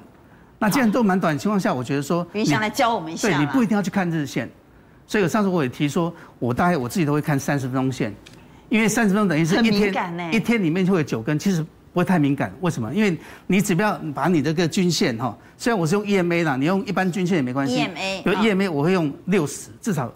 [0.59, 3.28] 那既然做蛮短的情况下，我觉得说，云翔来教我们一下。
[3.28, 4.48] 对，你不一定要去看日线。
[5.07, 8.14] 所以我上次我也提说，我大概我自己都会看三十分钟线。
[8.68, 9.94] 因为三十分钟等于是一天，
[10.33, 12.52] 一天里面就会有九根，其实不会太敏感。
[12.61, 12.92] 为什么？
[12.92, 17.76] 因为你只要把你这个均线哈，虽然我是用 EMA 啦，你用一般均线也没关系。
[17.76, 20.12] EMA，有 EMA 我会用六十，至少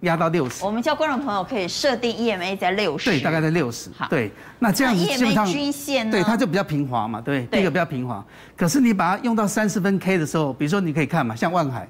[0.00, 0.64] 压到六十。
[0.64, 3.10] 我们叫观众朋友可以设定 EMA 在六十。
[3.10, 3.90] 对，大概在六十。
[4.08, 6.12] 对，那这样子基本上均线呢？
[6.12, 8.24] 对，它就比较平滑嘛，对，第一个比较平滑。
[8.56, 11.86] 可是你把它用到三十分 K 的时候，比如说你可以看嘛，像万海，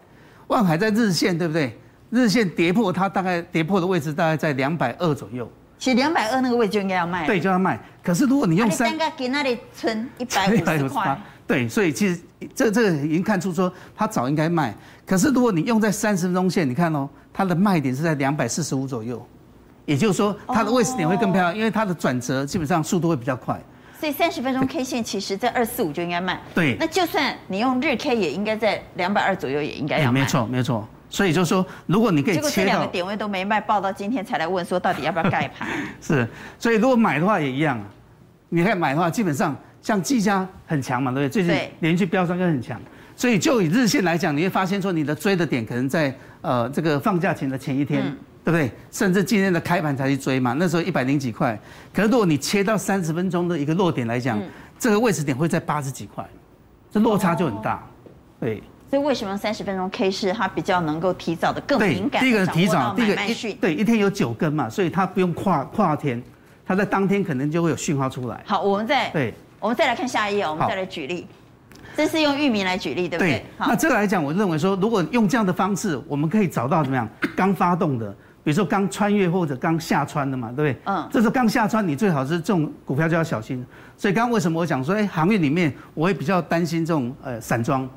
[0.48, 1.78] 万海在日线对不对？
[2.10, 5.50] 日线跌破它大概跌破的位置大概在两百二左右。
[5.82, 7.76] 其实两百二那个位置就应该要卖，对，就要卖。
[8.04, 11.20] 可是如果你用三，给那里存 一百五十块。
[11.44, 12.20] 对，所以其实
[12.54, 14.72] 这这个已经看出说它早应该卖。
[15.04, 19.26] 可是如果你用在三十分钟线，你看哦，它的卖点是在两百四十五左右，
[19.84, 23.60] 也就是说它的位置点会更漂亮，因为它的转折基本上速度会比较快。
[23.98, 26.40] 所以三十分钟 K 线其实在二四五就应该卖。
[26.54, 30.20] 对，那就算你用日 K 也应该在两百二左右也应该要卖。
[30.20, 30.88] 没错，没错。
[31.12, 35.68] 所以就是说，如果你可以切两个点位都没卖，报到今天才来问说到底要不要盖盘？
[36.00, 36.26] 是，
[36.58, 37.78] 所以如果买的话也一样，
[38.48, 41.44] 你看买的话，基本上像技嘉很强嘛，对不对？
[41.44, 42.80] 最近连续飙升又很强，
[43.14, 48.72] 所以就以日线来讲，你会发现说你的追的点可能在呃这个放假前的前一天，嗯、对不对？
[48.90, 51.60] 甚至今天的开盘才去追嘛，那时候一百零几块。
[51.92, 54.48] 可是如果你切到三十分钟的一个落点来讲，嗯、
[54.78, 56.26] 这个位置点会在八十几块，
[56.90, 58.08] 这落差就很大，哦、
[58.40, 58.62] 对。
[58.92, 62.22] 所以为什么三十分钟 K 市它比较能够提早的更敏感？
[62.22, 66.22] 第一个提早，第一个一对一天有九根嘛，所以它不用跨跨天，
[66.66, 68.38] 它在当天可能就会有讯号出来。
[68.44, 71.26] 好，我们再对，我们再来看下一页，我们再来举例，
[71.96, 73.30] 这是用域名来举例，对不对？
[73.30, 73.44] 对。
[73.58, 77.08] 那这个来讲，我认为说，如果用这样的方式，我们可以找到怎么样？
[77.34, 78.10] 刚发动的，
[78.44, 80.76] 比如说刚穿越或者刚下穿的嘛，对不对？
[80.84, 81.08] 嗯。
[81.10, 83.64] 这是刚下穿，你最好是这种股票就要小心。
[83.96, 87.88] 所以刚刚为什么我讲说，哎，行业里面我会比较担心这种呃散装，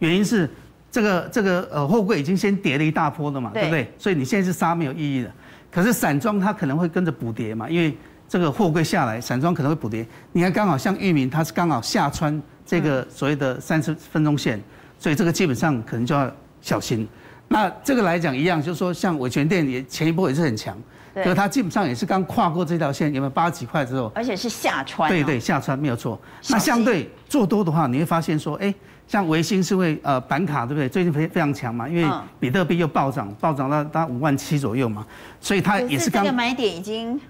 [0.00, 0.50] 原因是。
[0.92, 3.94] 这个这个呃货柜已经先跌了一大波了嘛，对，对不对？
[3.96, 5.32] 所以你现在是杀没有意义的。
[5.70, 7.96] 可是散装它可能会跟着补跌嘛，因为
[8.28, 10.04] 这个货柜下来，散装可能会补跌。
[10.32, 14.60] 你看刚好像域名，它是刚好下穿这个所谓的三十分钟线，
[14.98, 16.28] 所以这个基本上可能就要
[16.60, 17.06] 小心。
[17.46, 20.76] 那这个来讲一样，就是说像伟权店也前一波也是很强，
[21.14, 24.10] 可是它基本上也是刚跨过这条线，有没有八十几块之后？
[24.12, 25.08] 而且是下穿。
[25.08, 26.20] 对对，下穿没有错。
[26.48, 28.74] 那相对做多的话，你会发现说，哎。
[29.10, 30.88] 像维新是会呃板卡对不对？
[30.88, 35.04] 最近非非常强嘛，因为比特币又暴涨，暴涨到大五万七左右嘛，
[35.40, 36.22] 所以它也是刚。
[36.22, 37.20] 这个买点已经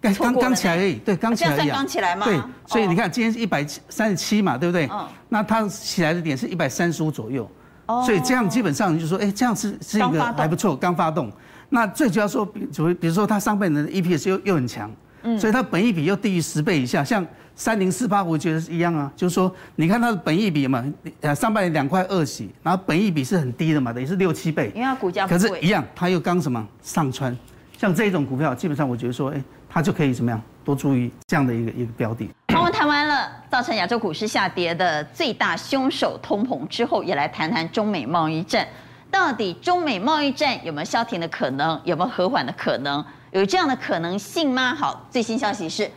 [0.00, 1.50] 刚刚刚起来而已，对，刚起来。
[1.50, 2.26] 这样算刚起来嘛？
[2.26, 4.88] 对，所以你看今天是一百三十七嘛，对不对？
[4.90, 5.06] 嗯。
[5.28, 7.48] 那它起来的点是一百三十五左右，
[7.86, 8.02] 哦。
[8.04, 11.30] 所以这样基本上就说，哎，这样是是一个还不错，刚发动。
[11.68, 14.90] 那最主要说，比如比如说它上半年的 EPS 又又很强，
[15.22, 17.24] 嗯，所以它本益比又低于十倍以下，像。
[17.60, 20.82] 三零四八，我觉得是一样啊，就是说，你看它的本益比嘛，
[21.20, 27.36] 呃，上半年两块二几，然后本益比是很低的嘛，等于是六七倍，因为它股价可是，一样，它又刚什么上穿，
[27.76, 32.30] 像这种股票，基本上我觉得说，哎，它就可以怎么样，多注意这样的一个一个标的。
[32.54, 38.66] 好，我们谈完了造成亚洲股市下跌的最大凶手通膨之后，也来谈谈中美贸易战，
[39.10, 44.74] 到底中美贸易战有没有消停的可能，有没有和缓的可能，有这样的可能性吗？
[44.74, 45.90] 好，最新消息是。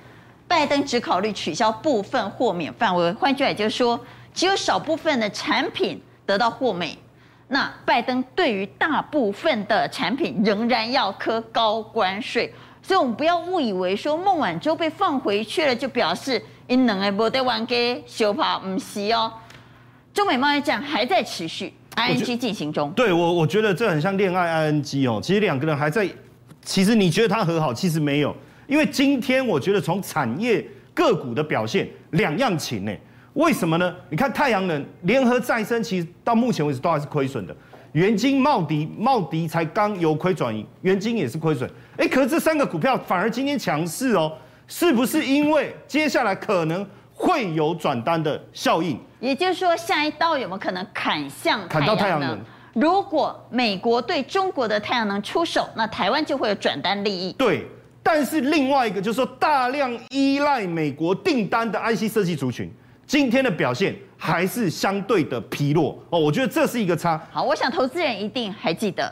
[0.53, 3.99] 拜登只考虑取消部分豁免范围，换句话也就是说，
[4.35, 6.95] 只有少部分的产品得到豁免。
[7.47, 19.33] 那拜登对于大部分的产品仍然要科高关税，所以我们不要误以为说孟晚舟被放回去了，就表示因能个没得玩给修跑，不是哦。
[20.13, 22.91] 中美贸易战还在持续，ING 进行中。
[22.91, 26.07] 对我，我觉得这很像恋爱 ING 哦，其实两个人还在，
[26.63, 28.35] 其实你觉得他和好，其实没有。
[28.73, 32.91] 因为今天我觉得从产业个股的表现两样情呢？
[33.33, 33.95] 为什么呢？
[34.09, 37.55] 你看太阳能、联合再生，其实到目前为止都还是亏损的。
[37.91, 41.69] 元晶、茂迪、茂迪才刚由亏转盈，元晶也是亏损。
[41.97, 44.35] 哎，可是这三个股票反而今天强势哦，
[44.67, 46.83] 是不是因为接下来可能
[47.13, 48.99] 会有转单的效应？
[49.19, 52.39] 也就是说，下一刀有没有可能砍向砍到太阳能？
[52.73, 57.33] 如果美国对中国的太阳能出手，那台湾就会有转单利益。
[57.33, 57.67] 对。
[58.05, 62.69] 但是另外一个就是说，大量依赖美国订单的 IC 设计族群，
[63.07, 66.19] 今天的表现还是相对的疲弱哦。
[66.19, 67.19] 我觉得这是一个差。
[67.31, 69.11] 好，我想投资人一定还记得，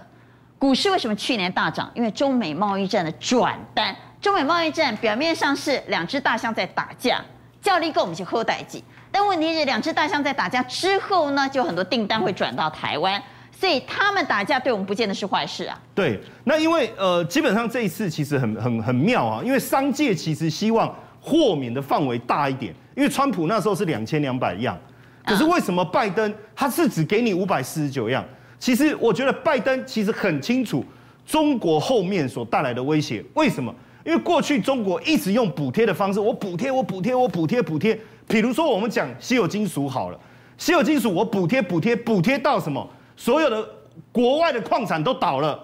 [0.60, 1.89] 股市为什么去年大涨？
[1.95, 3.95] 因为中美贸易战的转单。
[4.19, 7.23] 中美贸易战表面上是两只大象在打架，
[7.62, 8.80] 叫力够我们去喝代志。
[9.10, 13.21] 但问题是，两只大象在打架之后呢，就很多订单会转到台湾。
[13.62, 15.80] 所以他们打架对我们不见得是坏事啊。
[15.93, 24.76] 对，那因为呃，基本上这一次其实很很很妙啊，因为商界其实希望豁免的范围大一点，因为川普那时候是两千两百样，
[25.24, 28.26] 可是为什么拜登他是只给你五百四十九样？
[28.58, 30.84] 其实我觉得拜登其实很清楚
[31.24, 33.71] 中国后面所带来的威胁，为什么？
[34.04, 37.95] 因为过去中国一直用补贴的方式，我补贴，我补贴，我补贴，补贴。
[38.28, 40.19] 比如说我们讲稀有金属好了，
[40.58, 42.89] 稀有金属我补贴，补贴，补贴到什么？
[43.21, 43.63] 所有的
[44.12, 45.60] 国外的矿产都倒了，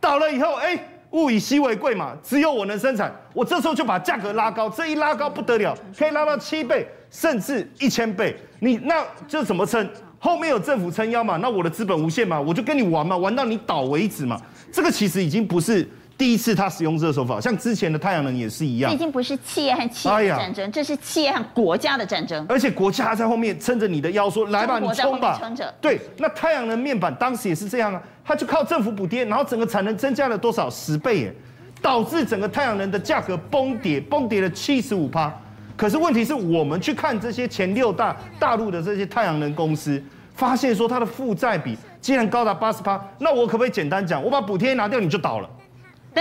[0.00, 0.76] 倒了以后，哎，
[1.12, 8.36] 物以稀为贵嘛，只有我能生产，我这时候就把价格拉高，这一拉高不得了，可以拉到七倍甚至一千倍。
[8.58, 9.88] 你那这怎么撑？
[10.18, 11.36] 后面有政府撑腰嘛？
[11.36, 12.40] 那我的资本无限嘛？
[12.40, 14.36] 我就跟你玩嘛，玩到你倒为止嘛。
[14.72, 15.88] 这个其实已经不是。
[16.18, 18.90] 第一次他使用这个手法，像之前的太阳能也是一样。
[18.90, 22.44] 这已经不是企业和企业的战争，这是企业和国家的战争。
[22.48, 25.72] 而且国家在后面撑着你的腰，说：“来吧，你冲吧。”撑着。
[25.80, 31.34] 对，那太阳能面板当时也是这样啊，它就靠政府补贴，然后整个产能增加了多少十倍耶，
[31.80, 35.32] 导致整个太阳能的价格崩跌，崩跌了七十五趴。
[35.76, 40.02] 可是问题是我们去看这些前六大大陆的这些太阳能公司，
[40.34, 43.00] 发现说它的负债比竟然高达八十趴。
[43.20, 45.48] 那我可不可以简单讲，我把补贴拿掉，你就倒了？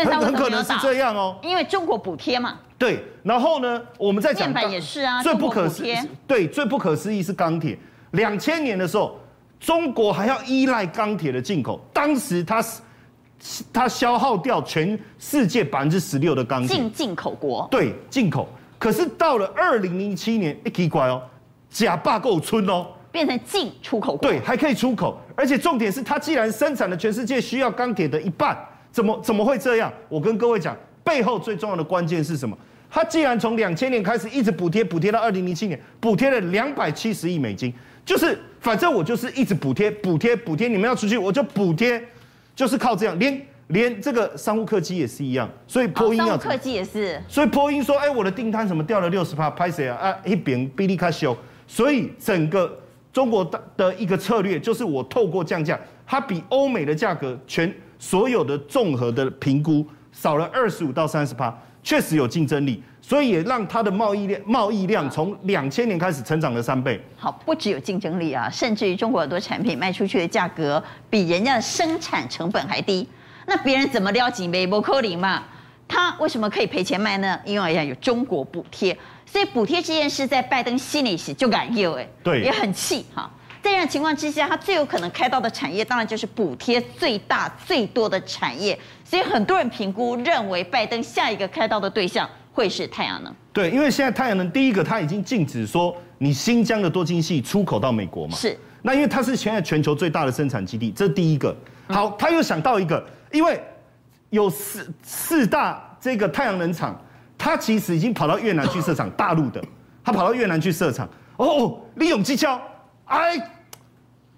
[0.06, 2.60] 很很可能是这样哦，因为中国补贴嘛。
[2.78, 5.96] 对，然后呢，我们在讲面板也是啊，最不可思议，
[6.28, 7.76] 对，最不可思议是钢铁。
[8.12, 9.20] 两千年的时候，
[9.60, 12.64] 中国还要依赖钢铁的进口，当时它
[13.74, 16.76] 它消耗掉全世界百分之十六的钢铁。
[16.76, 17.68] 进进口国。
[17.72, 18.48] 对，进口。
[18.78, 21.20] 可是到了二零零七年，一奇怪哦，
[21.72, 24.30] 假罢够村哦，变成进出口国。
[24.30, 28.56] 对，还可以出口，而且重点是它既然生产了全世界需要钢铁的一半。
[28.98, 29.94] 怎么怎么会这样？
[30.10, 32.58] 我跟各位讲，背后最重要的关键是什么？
[32.90, 37.72] 他既然从两千年开始一直补贴，补贴到二零零七年，补贴了两百七十亿美金，
[38.04, 42.02] 就是反正我就是一直补贴，补贴，补贴，你们要出去我就补贴，
[42.56, 49.48] 就是靠这样，连连这个商务客机也是一样，所以波音要、哦、客机也是，所以波音说，哎，我的订单怎么掉了六十趴？
[49.52, 49.96] 拍谁啊？
[49.98, 52.76] 啊，一边比利卡修，所以整个
[53.14, 57.72] 中国的的一个策略就是我透过降价，它比欧美的价格全。
[58.00, 67.02] 所有的综合的评估少了二十五到三十趴，确实有竞争力，所以也让它的贸易量贸易量从两千年开始成长了三倍。
[67.18, 73.08] 好，不只有竞争力啊，甚至于中国很多产品卖出去的价格比人家的生产成本还低，
[73.46, 74.48] 那别人怎么了解？
[74.48, 75.44] 没可能嘛？
[75.88, 77.40] 他为什么可以赔钱卖呢？
[77.46, 83.32] 因为要有中国补贴，所以补贴这件事在拜登心里是就敢有哎，对，也很气哈。
[83.68, 88.78] 在这样情况之下，它最有可能开到的产业，当然就是补贴最大最多的产业。
[89.04, 93.34] 所以很多人评估认为，拜登下一个开刀的对象会是太阳能。
[93.54, 98.36] 对，因为现在太阳能第一个，它已经禁止说你新疆的多晶系出口到美国嘛。
[98.36, 98.58] 是。
[98.82, 101.56] 那因为它是现在全球最大的生产基地，这是第一个。
[101.88, 103.62] 好，他又想到一个，因为
[104.30, 107.00] 有四四大这个太阳能厂，
[107.38, 109.62] 他其实已经跑到越南去设厂，大陆的，
[110.04, 111.08] 他跑到越南去设厂。
[111.38, 112.60] 哦，利用技巧，
[113.06, 113.38] 哎。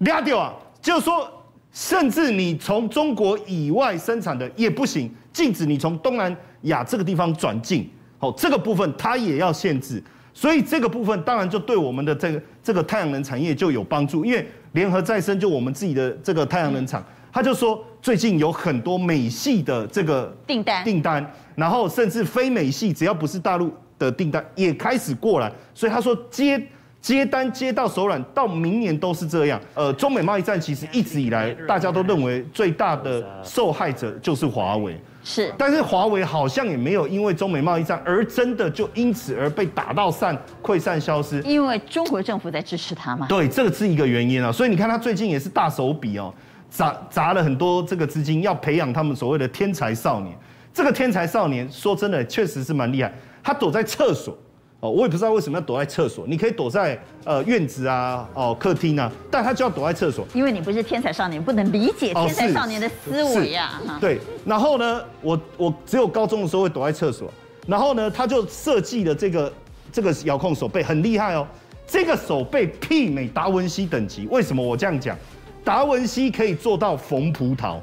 [0.00, 1.30] 俩掉啊，就是说，
[1.72, 20.82] 甚至你从中国以外生产的也不行，禁止你从东南亚这个地方转进，好，这个部分它也要限制，所以这个部分当然就对我们的这个这个太阳能产业就有帮助，因为联合再生就我们自己的这个太阳能厂，他就说最近有很多美系的这个订单。
[20.82, 26.58] 订单，然后甚至非美系只要不是大陆的订单也开始过来，所以他说接。
[27.00, 29.60] 接单接到手软，到明年都是这样。
[29.74, 35.00] 呃，中美贸易战其实一直以来，大家都认为最大的受害者就是华为。
[35.22, 41.40] 是，但是华为好像也没有因为中美贸易战而真的就因此而被打到散溃散消失。
[41.42, 43.26] 因为中国政府在支持他嘛。
[43.26, 44.52] 对，这个是一个原因啊。
[44.52, 46.32] 所以你看他最近也是大手笔哦，
[46.68, 50.34] 砸砸了很多这个资金，要培养他们所谓的天才少年。
[50.72, 53.12] 这个天才少年说真的，确实是蛮厉害。
[53.42, 54.36] 他躲在厕所。
[54.80, 56.26] 哦，我也不知道为什么要躲在厕所。
[56.26, 60.26] 你可以躲在呃院子啊，哦客厅啊，但他就要躲在厕所。
[60.32, 63.80] 因为你不是天才少年，不能理解天才少年的思维呀。
[64.00, 67.30] 对，然后呢，我我只有高中的时候会躲在厕所。
[67.66, 69.52] 然后呢，他就设计了这个
[69.92, 71.46] 这个遥控手背，很厉害哦。
[71.86, 74.26] 这个手背媲美达文西等级。
[74.30, 75.14] 为什么我这样讲？
[75.62, 77.76] 达文西可以做到缝葡萄，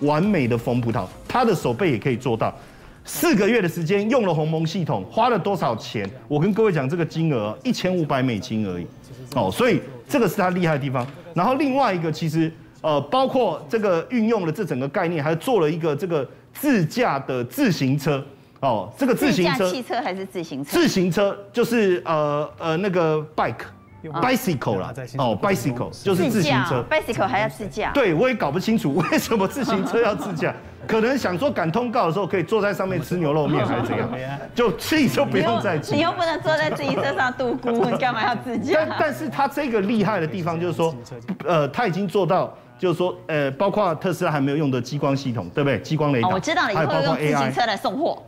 [0.00, 2.52] 完美的缝葡萄，他的手背也可以做到。
[3.12, 6.08] 四个月的时间用了鸿蒙系统，花了多少钱？
[6.28, 8.86] 我跟各位讲这个金额一千五百美金而已，
[9.34, 11.04] 哦，所以这个是他厉害的地方。
[11.34, 18.24] 然后另外一个其实呃，包括这个运用了这整个概念，还做了一个这个自驾的自行车，
[18.60, 20.70] 哦，这个自行车，汽车还是自行车？
[20.70, 23.20] 自行车就是呃呃那个
[24.02, 27.90] bike，bicycle 啦，哦，bicycle 就是自行车，bicycle 还要自驾？
[27.92, 30.54] 对，我也搞不清楚为什么自行车要自驾。
[30.86, 34.08] 可能想说赶通告的时候可以坐在上面吃牛肉面还是怎样，
[34.54, 35.94] 就气就不用再骑。
[35.94, 38.72] 你又不能坐在自行车上度孤， 你干嘛要自驾？
[38.74, 40.94] 但但是它这个厉害的地方就是说，
[41.46, 45.78] 呃，它已经做到，就是说，呃，包括特斯拉还没有用的激光系统，对不对？
[45.80, 46.28] 激光雷达。
[46.28, 48.20] 我知道了，以后用自行车来送货。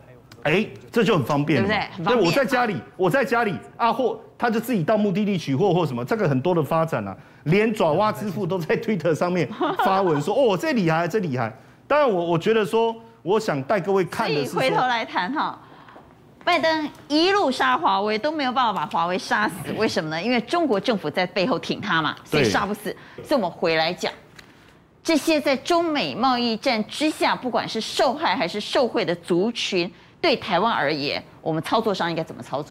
[0.43, 1.79] 哎，这就很方便，对不对？
[1.97, 2.25] 很方便。
[2.25, 7.15] 我在家里，我在家里，阿货他就自己到目的地取货或什么，这个很多的发展啊，
[7.45, 9.47] 连爪哇支付都在 Twitter 上面
[9.85, 11.49] 发文说， 哦，这厉害，这厉害。
[11.87, 15.57] 当然，我我觉得说，我想带各位看的是，回头来谈哈，
[16.43, 20.21] 拜登一路杀华为都没有办法把华为杀死，为什么呢？
[20.21, 22.93] 因为中国政府在背后挺他嘛，所以杀不死。
[23.23, 24.11] 所以我们回来讲。
[25.01, 29.89] 这些在中美贸易战之下，不管是受害还是受贿的族群，
[30.19, 32.69] 对台湾而言，我们操作上应该怎么操作？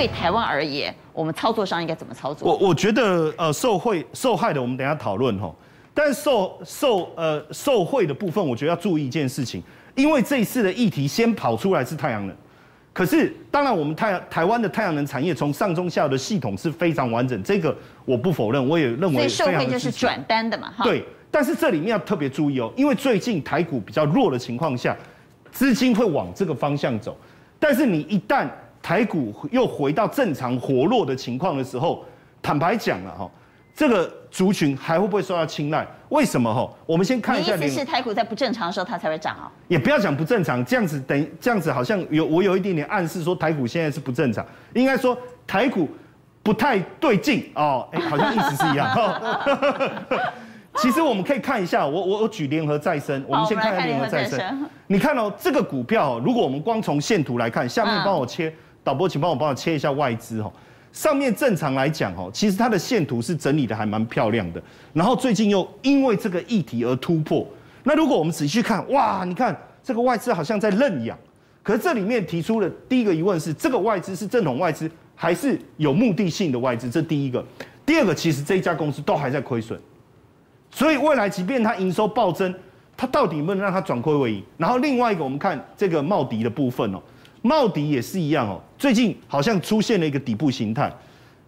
[0.00, 2.48] 对台湾而言，我们操作上应该怎么操作？
[2.48, 5.54] 我我觉得，呃，受贿受害的，我们等一下讨论哈。
[5.92, 9.62] 但受受呃受贿的部分，我觉得要注意一件事情，
[9.94, 12.34] 因为这一次的议题先跑出来是太阳能。
[12.94, 17.76] 可是，当然，我们太台湾的太阳能产业从上中下游的系统是非常完整，这个
[18.06, 19.16] 我不否认，我也认为。
[19.16, 20.82] 所以受贿就是转单的嘛，哈。
[20.82, 24.96] 对，但是这里面要特别注意哦，因为最近台股比较弱的情况下，
[25.52, 27.14] 资金会往这个方向走。
[27.58, 28.48] 但是你一旦
[28.82, 32.04] 台股又回到正常活络的情况的时候，
[32.42, 33.30] 坦白讲了哈。
[33.72, 35.86] 这个族群还会不会受到青睐？
[36.10, 36.52] 为什么？
[36.52, 37.56] 哈，我们先看一下。
[37.56, 39.50] 你意思是台股在不正常的时候它才会涨啊？
[39.68, 45.16] 也不要讲不正常，这样子等这样子好像有我有一点点暗示说台股现在是不正常，应该说
[45.46, 45.88] 台股
[46.42, 48.90] 不太对劲哦，哎，好像意思是一样。
[50.76, 54.68] 其实我们可以看一下，我我我举联合再生，我们先看一下联合再生。
[54.88, 58.52] 你看哦，这个股票，如果我们光从线图来看，下面帮我切，
[58.82, 60.52] 导播请帮我帮我切一下外资哈。
[60.92, 64.60] 上面正常来讲，哦，其实它的线图是整理的还蛮漂亮的。
[64.92, 67.46] 然后最近又因为这个议题而突破。
[67.84, 71.16] 那如果我们仔细看，哇，你看这个外资好像在认养。
[71.62, 76.90] 可是这里面提出的第一个疑问是：这个外资是正统外资，还是有目的性的外资？
[76.90, 77.44] 这第一个。
[77.86, 79.78] 第二个，其实这一家公司都还在亏损。
[80.70, 82.52] 所以未来即便它营收暴增，
[82.96, 84.42] 它到底能不能让它转亏为盈？
[84.56, 87.00] 然后另外一个，我们看这个茂迪的部分哦。
[87.42, 90.90] 茂迪也是一样哦，最近好像出现了一个底部形态，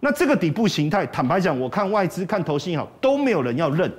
[0.00, 3.90] 那这个底部形态，坦白讲，我看外资看投信好都没有人要认，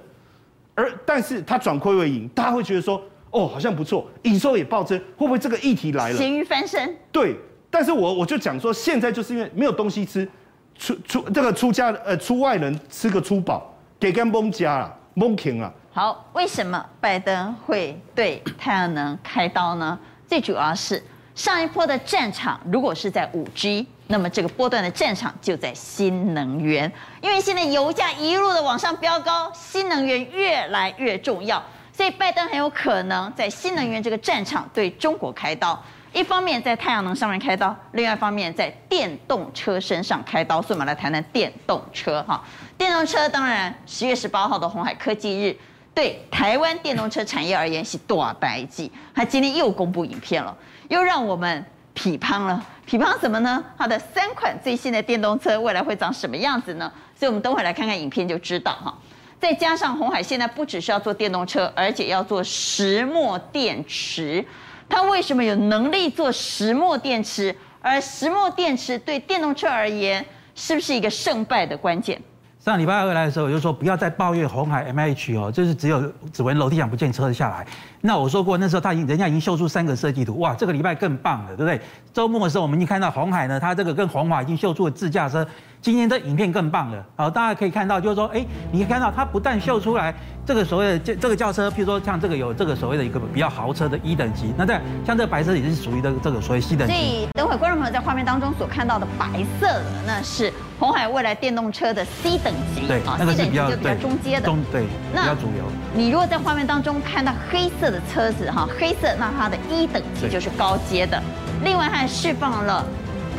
[0.75, 6.15] 而但是它转亏为盈，大家会觉得说，哦，好像不错，营收也暴增，会不会这个议题来了？
[6.15, 6.95] 咸鱼翻身。
[7.11, 7.35] 对，
[7.71, 10.29] 但是我我就讲说，现在就是因为没有东西吃，
[10.77, 15.73] 出出这个出家呃出外人吃个粗饱，给干崩家了，蒙停了。
[15.91, 19.97] 好，为什么拜登会对太阳能开刀呢？
[20.27, 21.01] 最主要是。
[21.35, 31.61] 上一波的战场如果是在五 G，那么这个波段的战场就在新能源，因为现在油价一路的往上飙高，新能源越来越重要，
[31.91, 35.81] 所以拜登很有可能在新能源这个战场对中国开刀，
[36.13, 40.61] 一方面在太阳能上面开刀，另外一方面在电动车身上开刀。
[40.61, 42.43] 所以我们来谈谈电动车哈，
[42.77, 45.57] 电动车当然十月十八号的红海科技日，
[45.93, 50.55] 对台湾电动车产业而言是大代志，他今天又公布影片了。
[50.89, 53.63] 又让我们批判了，批判什么呢？
[53.77, 56.91] 它的三款最新的电动车未来会长什么样子呢？
[57.17, 58.93] 所以，我们等会来看看影片就知道哈。
[59.39, 64.43] 再加上鸿海现在不只是要做电动车，而且要做石墨电池。
[64.89, 67.55] 它为什么有能力做石墨电池？
[67.81, 70.25] 而石墨电池对电动车而言，
[70.55, 72.21] 是不是一个胜败的关键？
[72.63, 76.01] 上礼拜二来的时候，我就说不要再抱怨红海 MH 哦，就是只有
[76.31, 77.67] 指纹楼梯响不见车下来。
[77.99, 81.81] 那我说过那时候他已经人家已经秀出三个设计图，哇，这个礼拜更棒了，对不对？
[82.13, 85.45] 周末的时候我们已经看到红海呢，它这个跟黄华已经秀出了自驾车。
[85.83, 90.15] 今天这影片更棒了，好，大家可以看到，就是说，哎，你可以看到它不但秀出来
[90.45, 96.93] 这个所谓的这这个轿车，譬如说像这个有这个所谓的一个比较豪车的一等级，那在像这个白色也是属于的这个所谓 C 等级。
[96.93, 99.27] 所以等会观众朋友在画面当中所看到的白
[99.59, 105.65] 色的，那是红海未来电动车的 C 等级，对，那个是比较就比较中阶的，中对，比较主流。
[105.93, 111.21] 你如果在画面当中看到黑色的车子哈，黑色那它的一等级就是高阶的，
[111.61, 112.85] 另外它还释放了。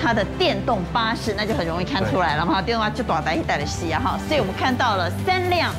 [0.00, 2.60] 它的电动巴士，那就很容易看出来了嘛。
[2.60, 5.72] 电动巴士就短单一带的西啊哈，所以我们看到了三辆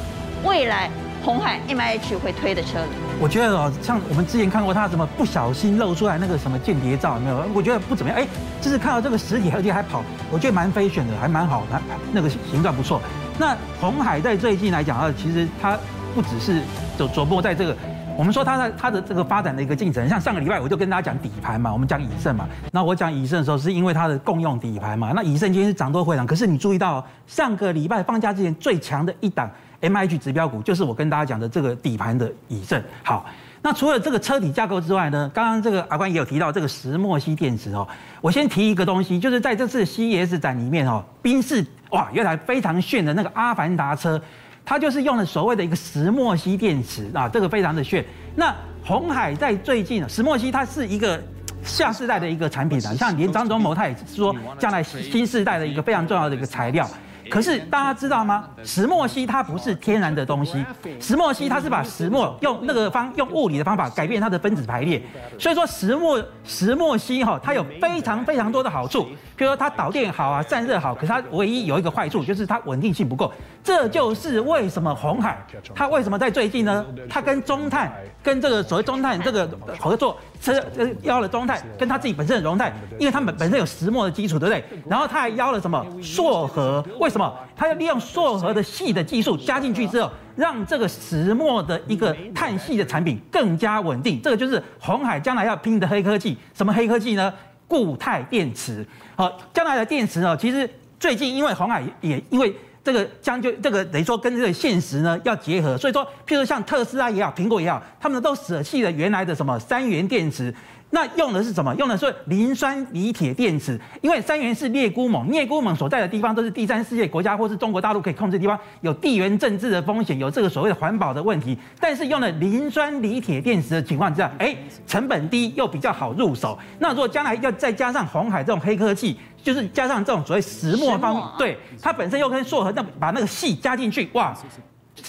[0.43, 0.89] 未来
[1.24, 2.89] 红海 MIH 会推的车子。
[3.20, 7.45] 我觉得哦，像我们之前看过它什么不小心露出来那个什么间谍照，有没有？
[7.53, 8.20] 我觉得不怎么样。
[8.20, 8.28] 哎，
[8.59, 11.80] 就是看到这个实体而且还跑，我觉得蛮飞选的，还蛮好，还
[12.11, 13.01] 那个形状不错。
[13.38, 15.78] 那红海在最近来讲啊，其实它
[16.13, 16.61] 不只是
[16.97, 17.76] 走琢磨在这个。
[18.18, 22.47] 我们说它的它的这个发展的一个进程，像上个礼拜我就跟大家讲底盘嘛，我们讲乙胜嘛。
[22.72, 25.11] 那我讲乙胜的时候，是因为它的共用底盘嘛。
[25.13, 29.49] 那乙胜今天是涨多回涨，可是你注意到上个礼拜放假之前最强的一档
[29.82, 32.82] MIH 指标股，就是我跟大家讲的这个底盘的乙胜。
[33.03, 33.26] 好，
[33.61, 37.86] 那除了这个车体架构之外呢，刚刚这个阿关也有提到这个石墨烯电池哦。
[38.22, 44.20] 我先提一个东西，就是在这次 CES 展里面哦，宾士哇，有台非常炫的那个阿凡达车，
[44.66, 48.03] 它就是用了所谓的一个石墨烯电池啊，这个非常的炫。
[48.36, 48.53] 那
[48.84, 51.22] 红海在最近，石墨烯它是一个
[51.63, 56.89] 下世代的一个产品啊，像连张忠谋他也是说，将来新世代的一个非常重要的一个材料。
[57.30, 58.47] 可是大家知道吗？
[58.63, 60.63] 石墨烯它不是天然的东西，
[60.99, 65.01] 石墨烯它是把石墨用那个方用物理的方法改变它的分子排列，
[65.39, 69.03] 所以说石墨石墨烯哈，它有非常非常多的好处，
[69.36, 73.32] 比如说它导电好啊，散热好，可是它唯一有一个坏处就是它稳定性不够，
[73.63, 75.38] 这就是为什么红海
[75.73, 76.86] 它为什么在最近呢？
[77.09, 79.49] 它跟中碳跟这个所谓中碳这个
[79.80, 80.17] 合作，
[80.54, 84.64] 是呃邀了中态跟它自己本身的容态，因为它们本身有石墨的基础，对不对？
[84.88, 86.86] 然后它还邀了什么硕核？
[87.00, 87.34] 为什么？
[87.56, 94.22] 它要利用硕核的细的技术加进去之后，让这个石墨的一个碳系的产品更加稳定。
[94.22, 96.38] 这个就是红海将来要拼的黑科技。
[96.54, 97.34] 什么黑科技呢？
[97.68, 98.86] 固态电池。
[99.16, 100.70] 好，将来的电池呢，其实
[101.00, 102.56] 最近因为红海也因为
[102.86, 110.54] 这个将就这个等于说跟这个现实呢要结合，所以说譬如说像特斯拉也好，苹果也好，他们都舍弃了原来的什么三元电池。
[110.96, 111.76] 那用的是什么？
[111.76, 121.58] 用的是磷酸锂铁电池，因为三元是列孤盟，列孤盟所在的地方都是第三世界国家或是中国大陆可以控制的地方，有地缘政治的风险，有这个所谓的环保的问题。
[121.82, 124.56] 但是用了磷酸锂铁电池的情况之下，哎，
[124.88, 126.58] 成本低又比较好入手。
[126.80, 134.34] 那如果将来要再加上红海这种黑科技，就是加上这种所谓石墨方面，对它本身又跟硕禾那把那个矽加进去，哇！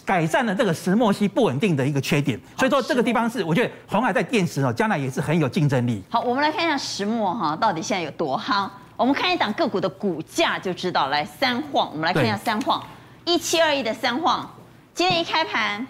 [0.04, 6.02] 改善了这个石墨烯不稳定的一个缺点，所以说这个地方是我觉得鸿海在电池哦，将来也是很有竞争力。
[6.10, 8.68] 好，我们来看一下石墨哈，到底现在有多夯？
[8.96, 11.08] 我们看一档个股的股价就知道。
[11.08, 12.82] 来，三晃，我们来看一下三晃，
[13.24, 14.48] 一七二一的三晃，
[14.94, 15.86] 今天一开盘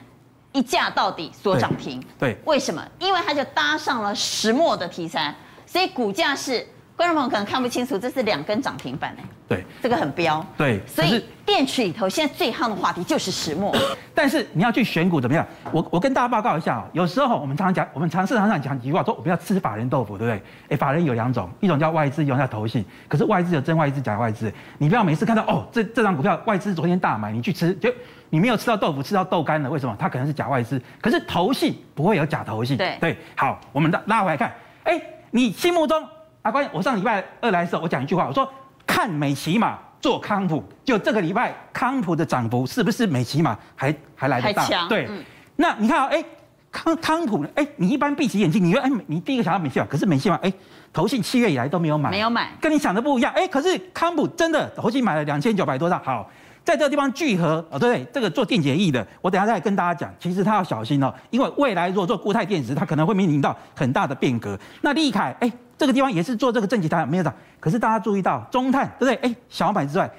[0.52, 2.02] 一价到底所涨停。
[2.18, 2.82] 对，为什么？
[2.98, 5.34] 因为它就搭上了石墨的题材，
[5.66, 6.66] 所以股价是。
[6.96, 9.24] 观众朋友可能看不清楚，这是两根涨停板哎。
[9.46, 10.44] 对，这个很标。
[10.56, 13.76] 对，所以电池里头现在最夯的话题就是石墨。
[14.14, 15.46] 但是你要去选股怎么样？
[15.70, 20.42] 我我跟大家报告一下哦，有时候我们常常讲，我们常市场上讲几句话，说我们要吃法人豆腐，对不对？
[20.70, 22.82] 哎，法人有两种，一种叫外资，一种叫投信。
[23.08, 27.92] 可是外资有真外资、假外资，你不要每次看到哦，这这张股票外资昨天大买，你去吃，就
[28.30, 29.68] 你没有吃到豆腐，吃到豆干了。
[29.68, 29.94] 为什么？
[29.98, 30.80] 它可能是假外资。
[31.00, 32.76] 可是投信不会有假投信。
[32.76, 34.52] 对对，好，我们拉拉回来看，
[34.84, 36.02] 哎，你心目中。
[36.46, 38.48] 阿关，我上礼拜二来的时候，我讲一句话，我说
[38.86, 44.64] 看美琪玛做康普，就这个礼拜康普的涨幅是不是美琪玛还还来得大？
[44.64, 45.24] 强对，嗯、
[45.56, 46.24] 那你看啊，哎，
[46.70, 50.52] 康康普，哎，你一般闭起眼睛，你说，哎，你第一个想到美琪玛，可是美琪玛，哎，
[50.92, 56.30] 投信七月以来都没有买，没有买，跟你想的不一样，哎，可是康普真的投信买了两千九百多张，好。
[56.62, 58.04] 在这个地方聚合哦，对？
[58.12, 60.12] 这个做电解液的，我等下再跟大家讲。
[60.18, 64.58] 其实他要小心哦，因为未来如果做固态电池，它可能会面临到很大的变革。
[64.80, 67.32] 那利凯，哎，这个地方也是做这个正极材料没有涨。
[67.60, 69.30] 可是大家注意到中碳，对不对？
[69.30, 70.10] 哎，小买之外，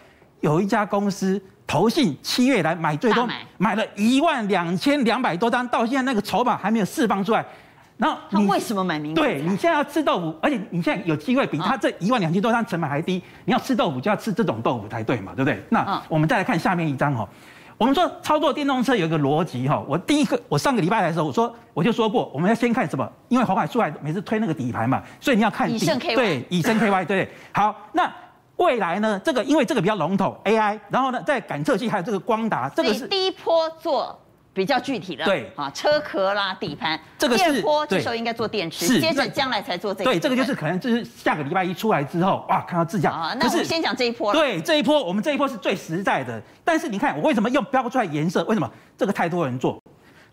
[0.41, 3.27] 有一家公司投信七月来买最多，
[3.57, 7.45] 买了一万两千两百多张，到现在那个筹码还没有释放出来。
[7.97, 9.15] 然后他为什么买名？
[9.15, 13.19] 对，你现在要吃豆腐，而且你现在有机会比他这一万两千多张成本还低。
[13.45, 15.59] 你要吃豆腐就要吃这种豆腐才对嘛，对不对？
[15.69, 17.27] 那我们再来看下面一张哈。
[17.77, 19.83] 我们说操作电动车有一个逻辑哈。
[19.87, 23.07] 我第一个，我上个礼拜来的时候，我说我就说过，我们要先看什么？
[23.27, 26.15] 因为红海出来每次推那个底盘嘛，所以你要看以盛 KY。
[26.15, 27.29] 对，以盛 KY 对对。
[27.51, 28.11] 好，那
[28.55, 29.21] 未来呢？
[29.23, 34.19] 这个因为这个比较龙头 AI，然后呢，在感测器还有这个光达，这个是第一波做。
[34.57, 40.05] 比较具体的，对啊，车壳啦、底盘，这个是第二波，这时候应该做电池，接着将来才做这个。
[40.05, 43.11] 对，这个就是可能就是下个礼拜一出来之后，哇，看到自驾。
[43.11, 44.33] 啊，那我们先讲这一波。
[44.33, 46.41] 对，这一波我们这一波是最实在的。
[46.63, 48.43] 但是你看，我为什么用标出来颜色？
[48.45, 48.67] 为什么？
[48.97, 49.79] 这个太多人做，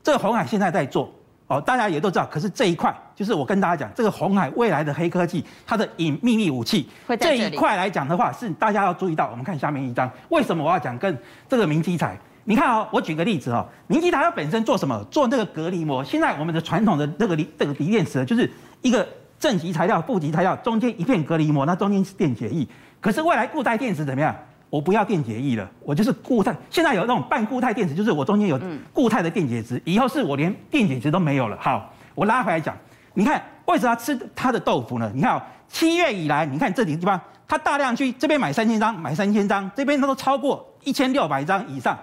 [0.03, 1.13] 这个红海现在在做，
[1.49, 2.25] 哦，大家也都知道。
[2.25, 7.27] 可是这一块就是我跟大家讲，这个红海未来的黑科技，它的隐秘密武器，会这。
[7.27, 9.29] 这一块来讲的话，是大家要注意到。
[9.29, 11.15] 我们看下面一张，为什么我要讲跟
[11.47, 12.19] 这个明基材？
[12.45, 15.03] 你看啊、哦，我举个例子哦，明基材它本身做什么？
[15.11, 16.05] 做那个隔离膜。
[16.05, 18.51] 现在我们的传统的那个锂这个锂电池，就是
[18.83, 19.07] 一个
[19.39, 22.67] 正极材料、负极材料，中间一片隔离膜，那中间是电解液。
[23.01, 24.35] 可是未来固态电池怎么样？
[24.71, 26.53] 我不要电解液了，我就是固态。
[26.69, 28.61] 现在有那种半固态电池，就是我中间有
[28.93, 29.81] 固态的电解质。
[29.85, 31.57] 以后是我连电解质都没有了。
[31.61, 32.77] 好，我拉回来讲，
[33.15, 35.09] 你看为什么要吃它的豆腐呢？
[35.15, 41.97] 你看哦，七月以来，你看这里地方，它大量去这边买三千张，买三千张，这边它都超过一千六百张以上。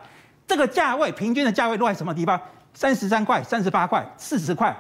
[0.51, 2.37] 这个价位平均的价位落在什么地方？
[2.73, 4.75] 三十三块、三十八块、四十块。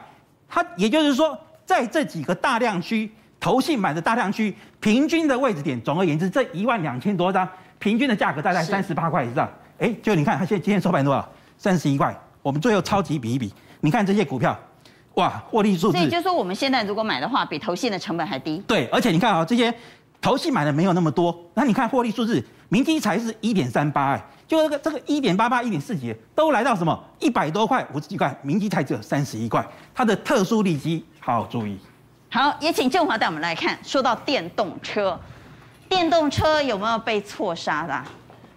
[0.49, 3.09] 它也就是说，在这几个大量区、
[3.39, 7.47] 投信买的大量区，平均的位置点，总而言之，这一万两千多张，
[7.79, 9.49] 平均的价格大概三十八块以上。
[9.79, 11.25] 哎，就你看它现在今天收盘多少？
[11.57, 12.13] 三十一块。
[12.41, 14.59] 我们最后超级比一比，你看这些股票，
[15.13, 15.97] 哇，获利数字。
[15.97, 18.61] 所以就是说，我们现在如果买的话，比投信的成本还低。
[18.67, 19.73] 对，而且你看啊，这些
[20.19, 31.79] 投信买的没有那么多，那你看获利数字，明基才是一点三八，哎，就这个这个一点八八、一点四几，都来到什么一百多块、五十几块，明基才只有三十一块，它的特殊利基，好好注意。
[32.29, 35.17] 好，也请正华带我们来看，说到电动车，
[35.87, 38.03] 电动车有没有被错杀的？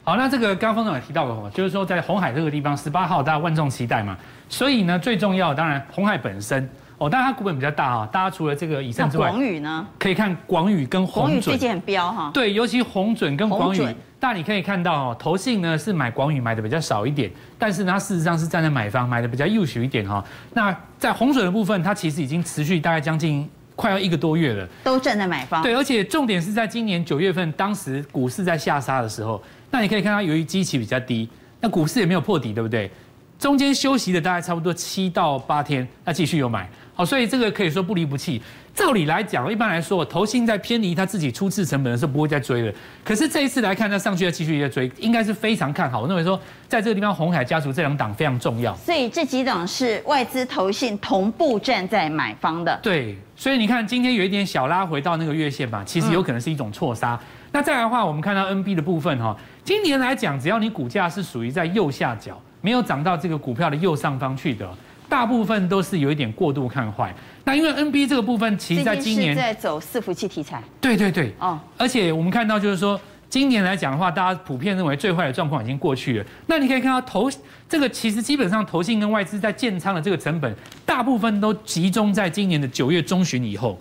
[0.03, 4.19] 好，那这个刚刚封总也提到了，就是说在红海这个地方，十八号大家万众期待嘛，
[4.49, 6.69] 所以呢，最重要当然红海本身
[7.05, 13.87] 哦，当然它股本比较大哈，大家除了这个以上之外，广宇呢，可以看广宇跟鸿准，广宇最近很飙哈，对，尤其红准跟广宇，
[14.19, 20.25] 但你可以看到哦，投信呢是买广宇买的比较少一点，但是呢，它事实上是站在买方买的比较优秀一点哈。
[20.55, 23.47] 那在鸿准的部分，它其实已经持续大概将近
[23.77, 29.43] 快要一个多月了，都站在买方，对，而且重点是在今年九月份，当时股市在下杀的时候。
[29.71, 31.29] 那你可以看到，由于基期比较低，
[31.61, 32.91] 那股市也没有破底，对不对？
[33.37, 38.41] 中间休息的大概差不多七到八天，那继续有买，好，所以这个可以说不离不弃。
[38.73, 42.73] 照理来讲，一般来说，投信在偏离他自己初次成本的时候，不会再追了。
[43.05, 46.01] 可是这一次来看，它上去要继续在追，应该是非常看好。
[46.01, 48.75] 我认为说，在这个地方，红海家族这两档非常重要。
[48.77, 52.77] 所以这几档是外资投信同步站在买方的。
[52.83, 57.15] 对，所以你看今天有一点小拉回到那个月线吧，其实有可能是一种错杀。
[57.15, 64.69] 嗯那再来的话，我们看到 NB 的部分哈，今年来讲，只要你股价是属于在右下角，没有涨到这个股票的右上方去的，
[65.09, 67.15] 大部分都是有一点过度看坏。
[67.45, 70.63] 那因为 NB 这个部分，其实在今年在走伺服器题材。
[70.81, 76.25] 对对对，哦，而且我们看到就是说，今年来讲的话，大家普遍认为最坏的状况已经过去了。
[76.47, 77.31] 那你可以看到投
[77.69, 80.55] 这个其实基本上投信跟外资在建仓的这个成本，
[80.87, 83.79] 大部分都集中在今年的九月中旬以后。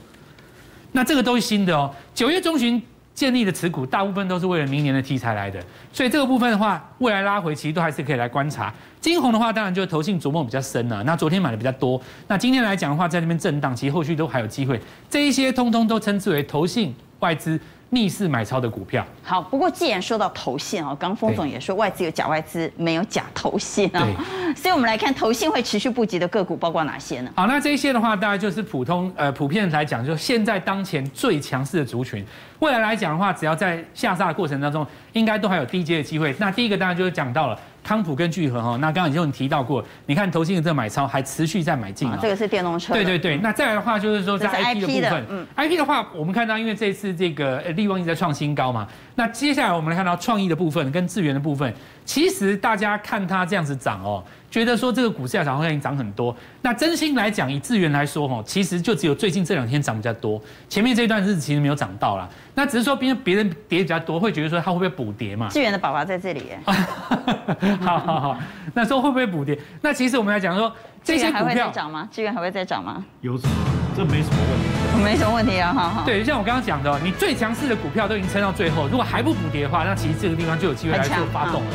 [0.92, 2.82] 那这个都是新的哦，九月中旬。
[3.16, 8.74] 建立的持股大部分都是为了明年的题材来的，所以这个部分的话，未来拉回其实都还是可以来观察。
[9.04, 11.04] 金红的话，当然就是投信琢磨比较深了。
[11.04, 14.80] 那昨天买的比较多，那今天来讲的话，在那边震荡，其实后续都还有机会。
[15.10, 17.60] 这一些通通都称之为投信外资。
[17.90, 19.40] 逆势买超的股票，好。
[19.40, 24.02] 不过既然说到投信哦，刚封总也说外资有假外资，没有假投信啊。
[24.02, 24.56] 对。
[24.58, 27.30] 所以我们来看投信会持续布局的个股包括哪些呢？
[27.36, 32.26] 好，那这些的话，大概就是普通呃普遍来讲，就现在当前最强势的族群。
[32.58, 36.36] 未来来讲的话，只要在下杀的过程当中，应该都还有低阶的机会。
[36.40, 37.60] 那第一个当然就是讲到了。
[37.84, 42.94] 康普跟聚合哈，那刚刚已经有提到过，你看投信的这个买超还持续在买进啊，这个是电动车。
[42.94, 51.74] 对对对，那再来的话就是说在 IP 的部分，嗯，IP 的话我们看到因为这次这个利旺一直在创新高嘛，那接下来我们来看到创意的部分跟智源的部分，
[52.06, 54.24] 其实大家看它这样子涨哦。
[54.54, 56.36] 觉得说这个股市要涨，好像已经涨很多。
[56.62, 60.40] 那真心来讲，以资源来说，哈，其实就只有最近这两天涨比较多，
[60.70, 62.30] 前面这段日子其实没有涨到啦。
[62.54, 65.48] 那只是说，别人别人跌比较多，会觉得说它会不会补跌嘛？
[65.50, 66.60] 资源的宝宝在这里耶。
[67.82, 68.40] 好好好，
[68.76, 69.58] 那说会不会补跌？
[69.82, 70.72] 那其实我们来讲说，
[71.04, 72.08] 这些股票涨吗？
[72.12, 73.04] 资源还会再涨吗？
[73.22, 73.83] 有什么？
[73.96, 76.04] 这没什么问题，没什么问题啊，哈哈。
[76.06, 81.68] 对，像我刚刚讲的，你最强势的股票都已经撑到最后，如果还不补跌的话，那其实这个地方就有机会来做发动了。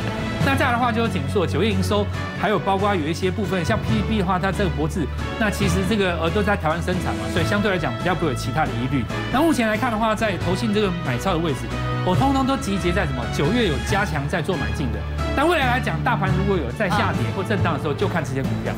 [0.45, 2.05] 那这样的话就是景硕九月营收，
[2.39, 5.05] 还有包括有一些部分像 PCB 的话，它这个脖子，
[5.37, 9.03] 那其实这个呃都在台湾生产嘛，所以相对来讲比较不会有其他的疑虑。
[9.33, 11.67] 那目前来看的话，在投信这个买超的位置，
[12.05, 13.23] 我通通都集结在什么？
[13.35, 14.99] 九月有加强在做买进的。
[15.35, 18.73] 但未来来讲，大盘如果有在下跌或震荡的时候，就看这些股票。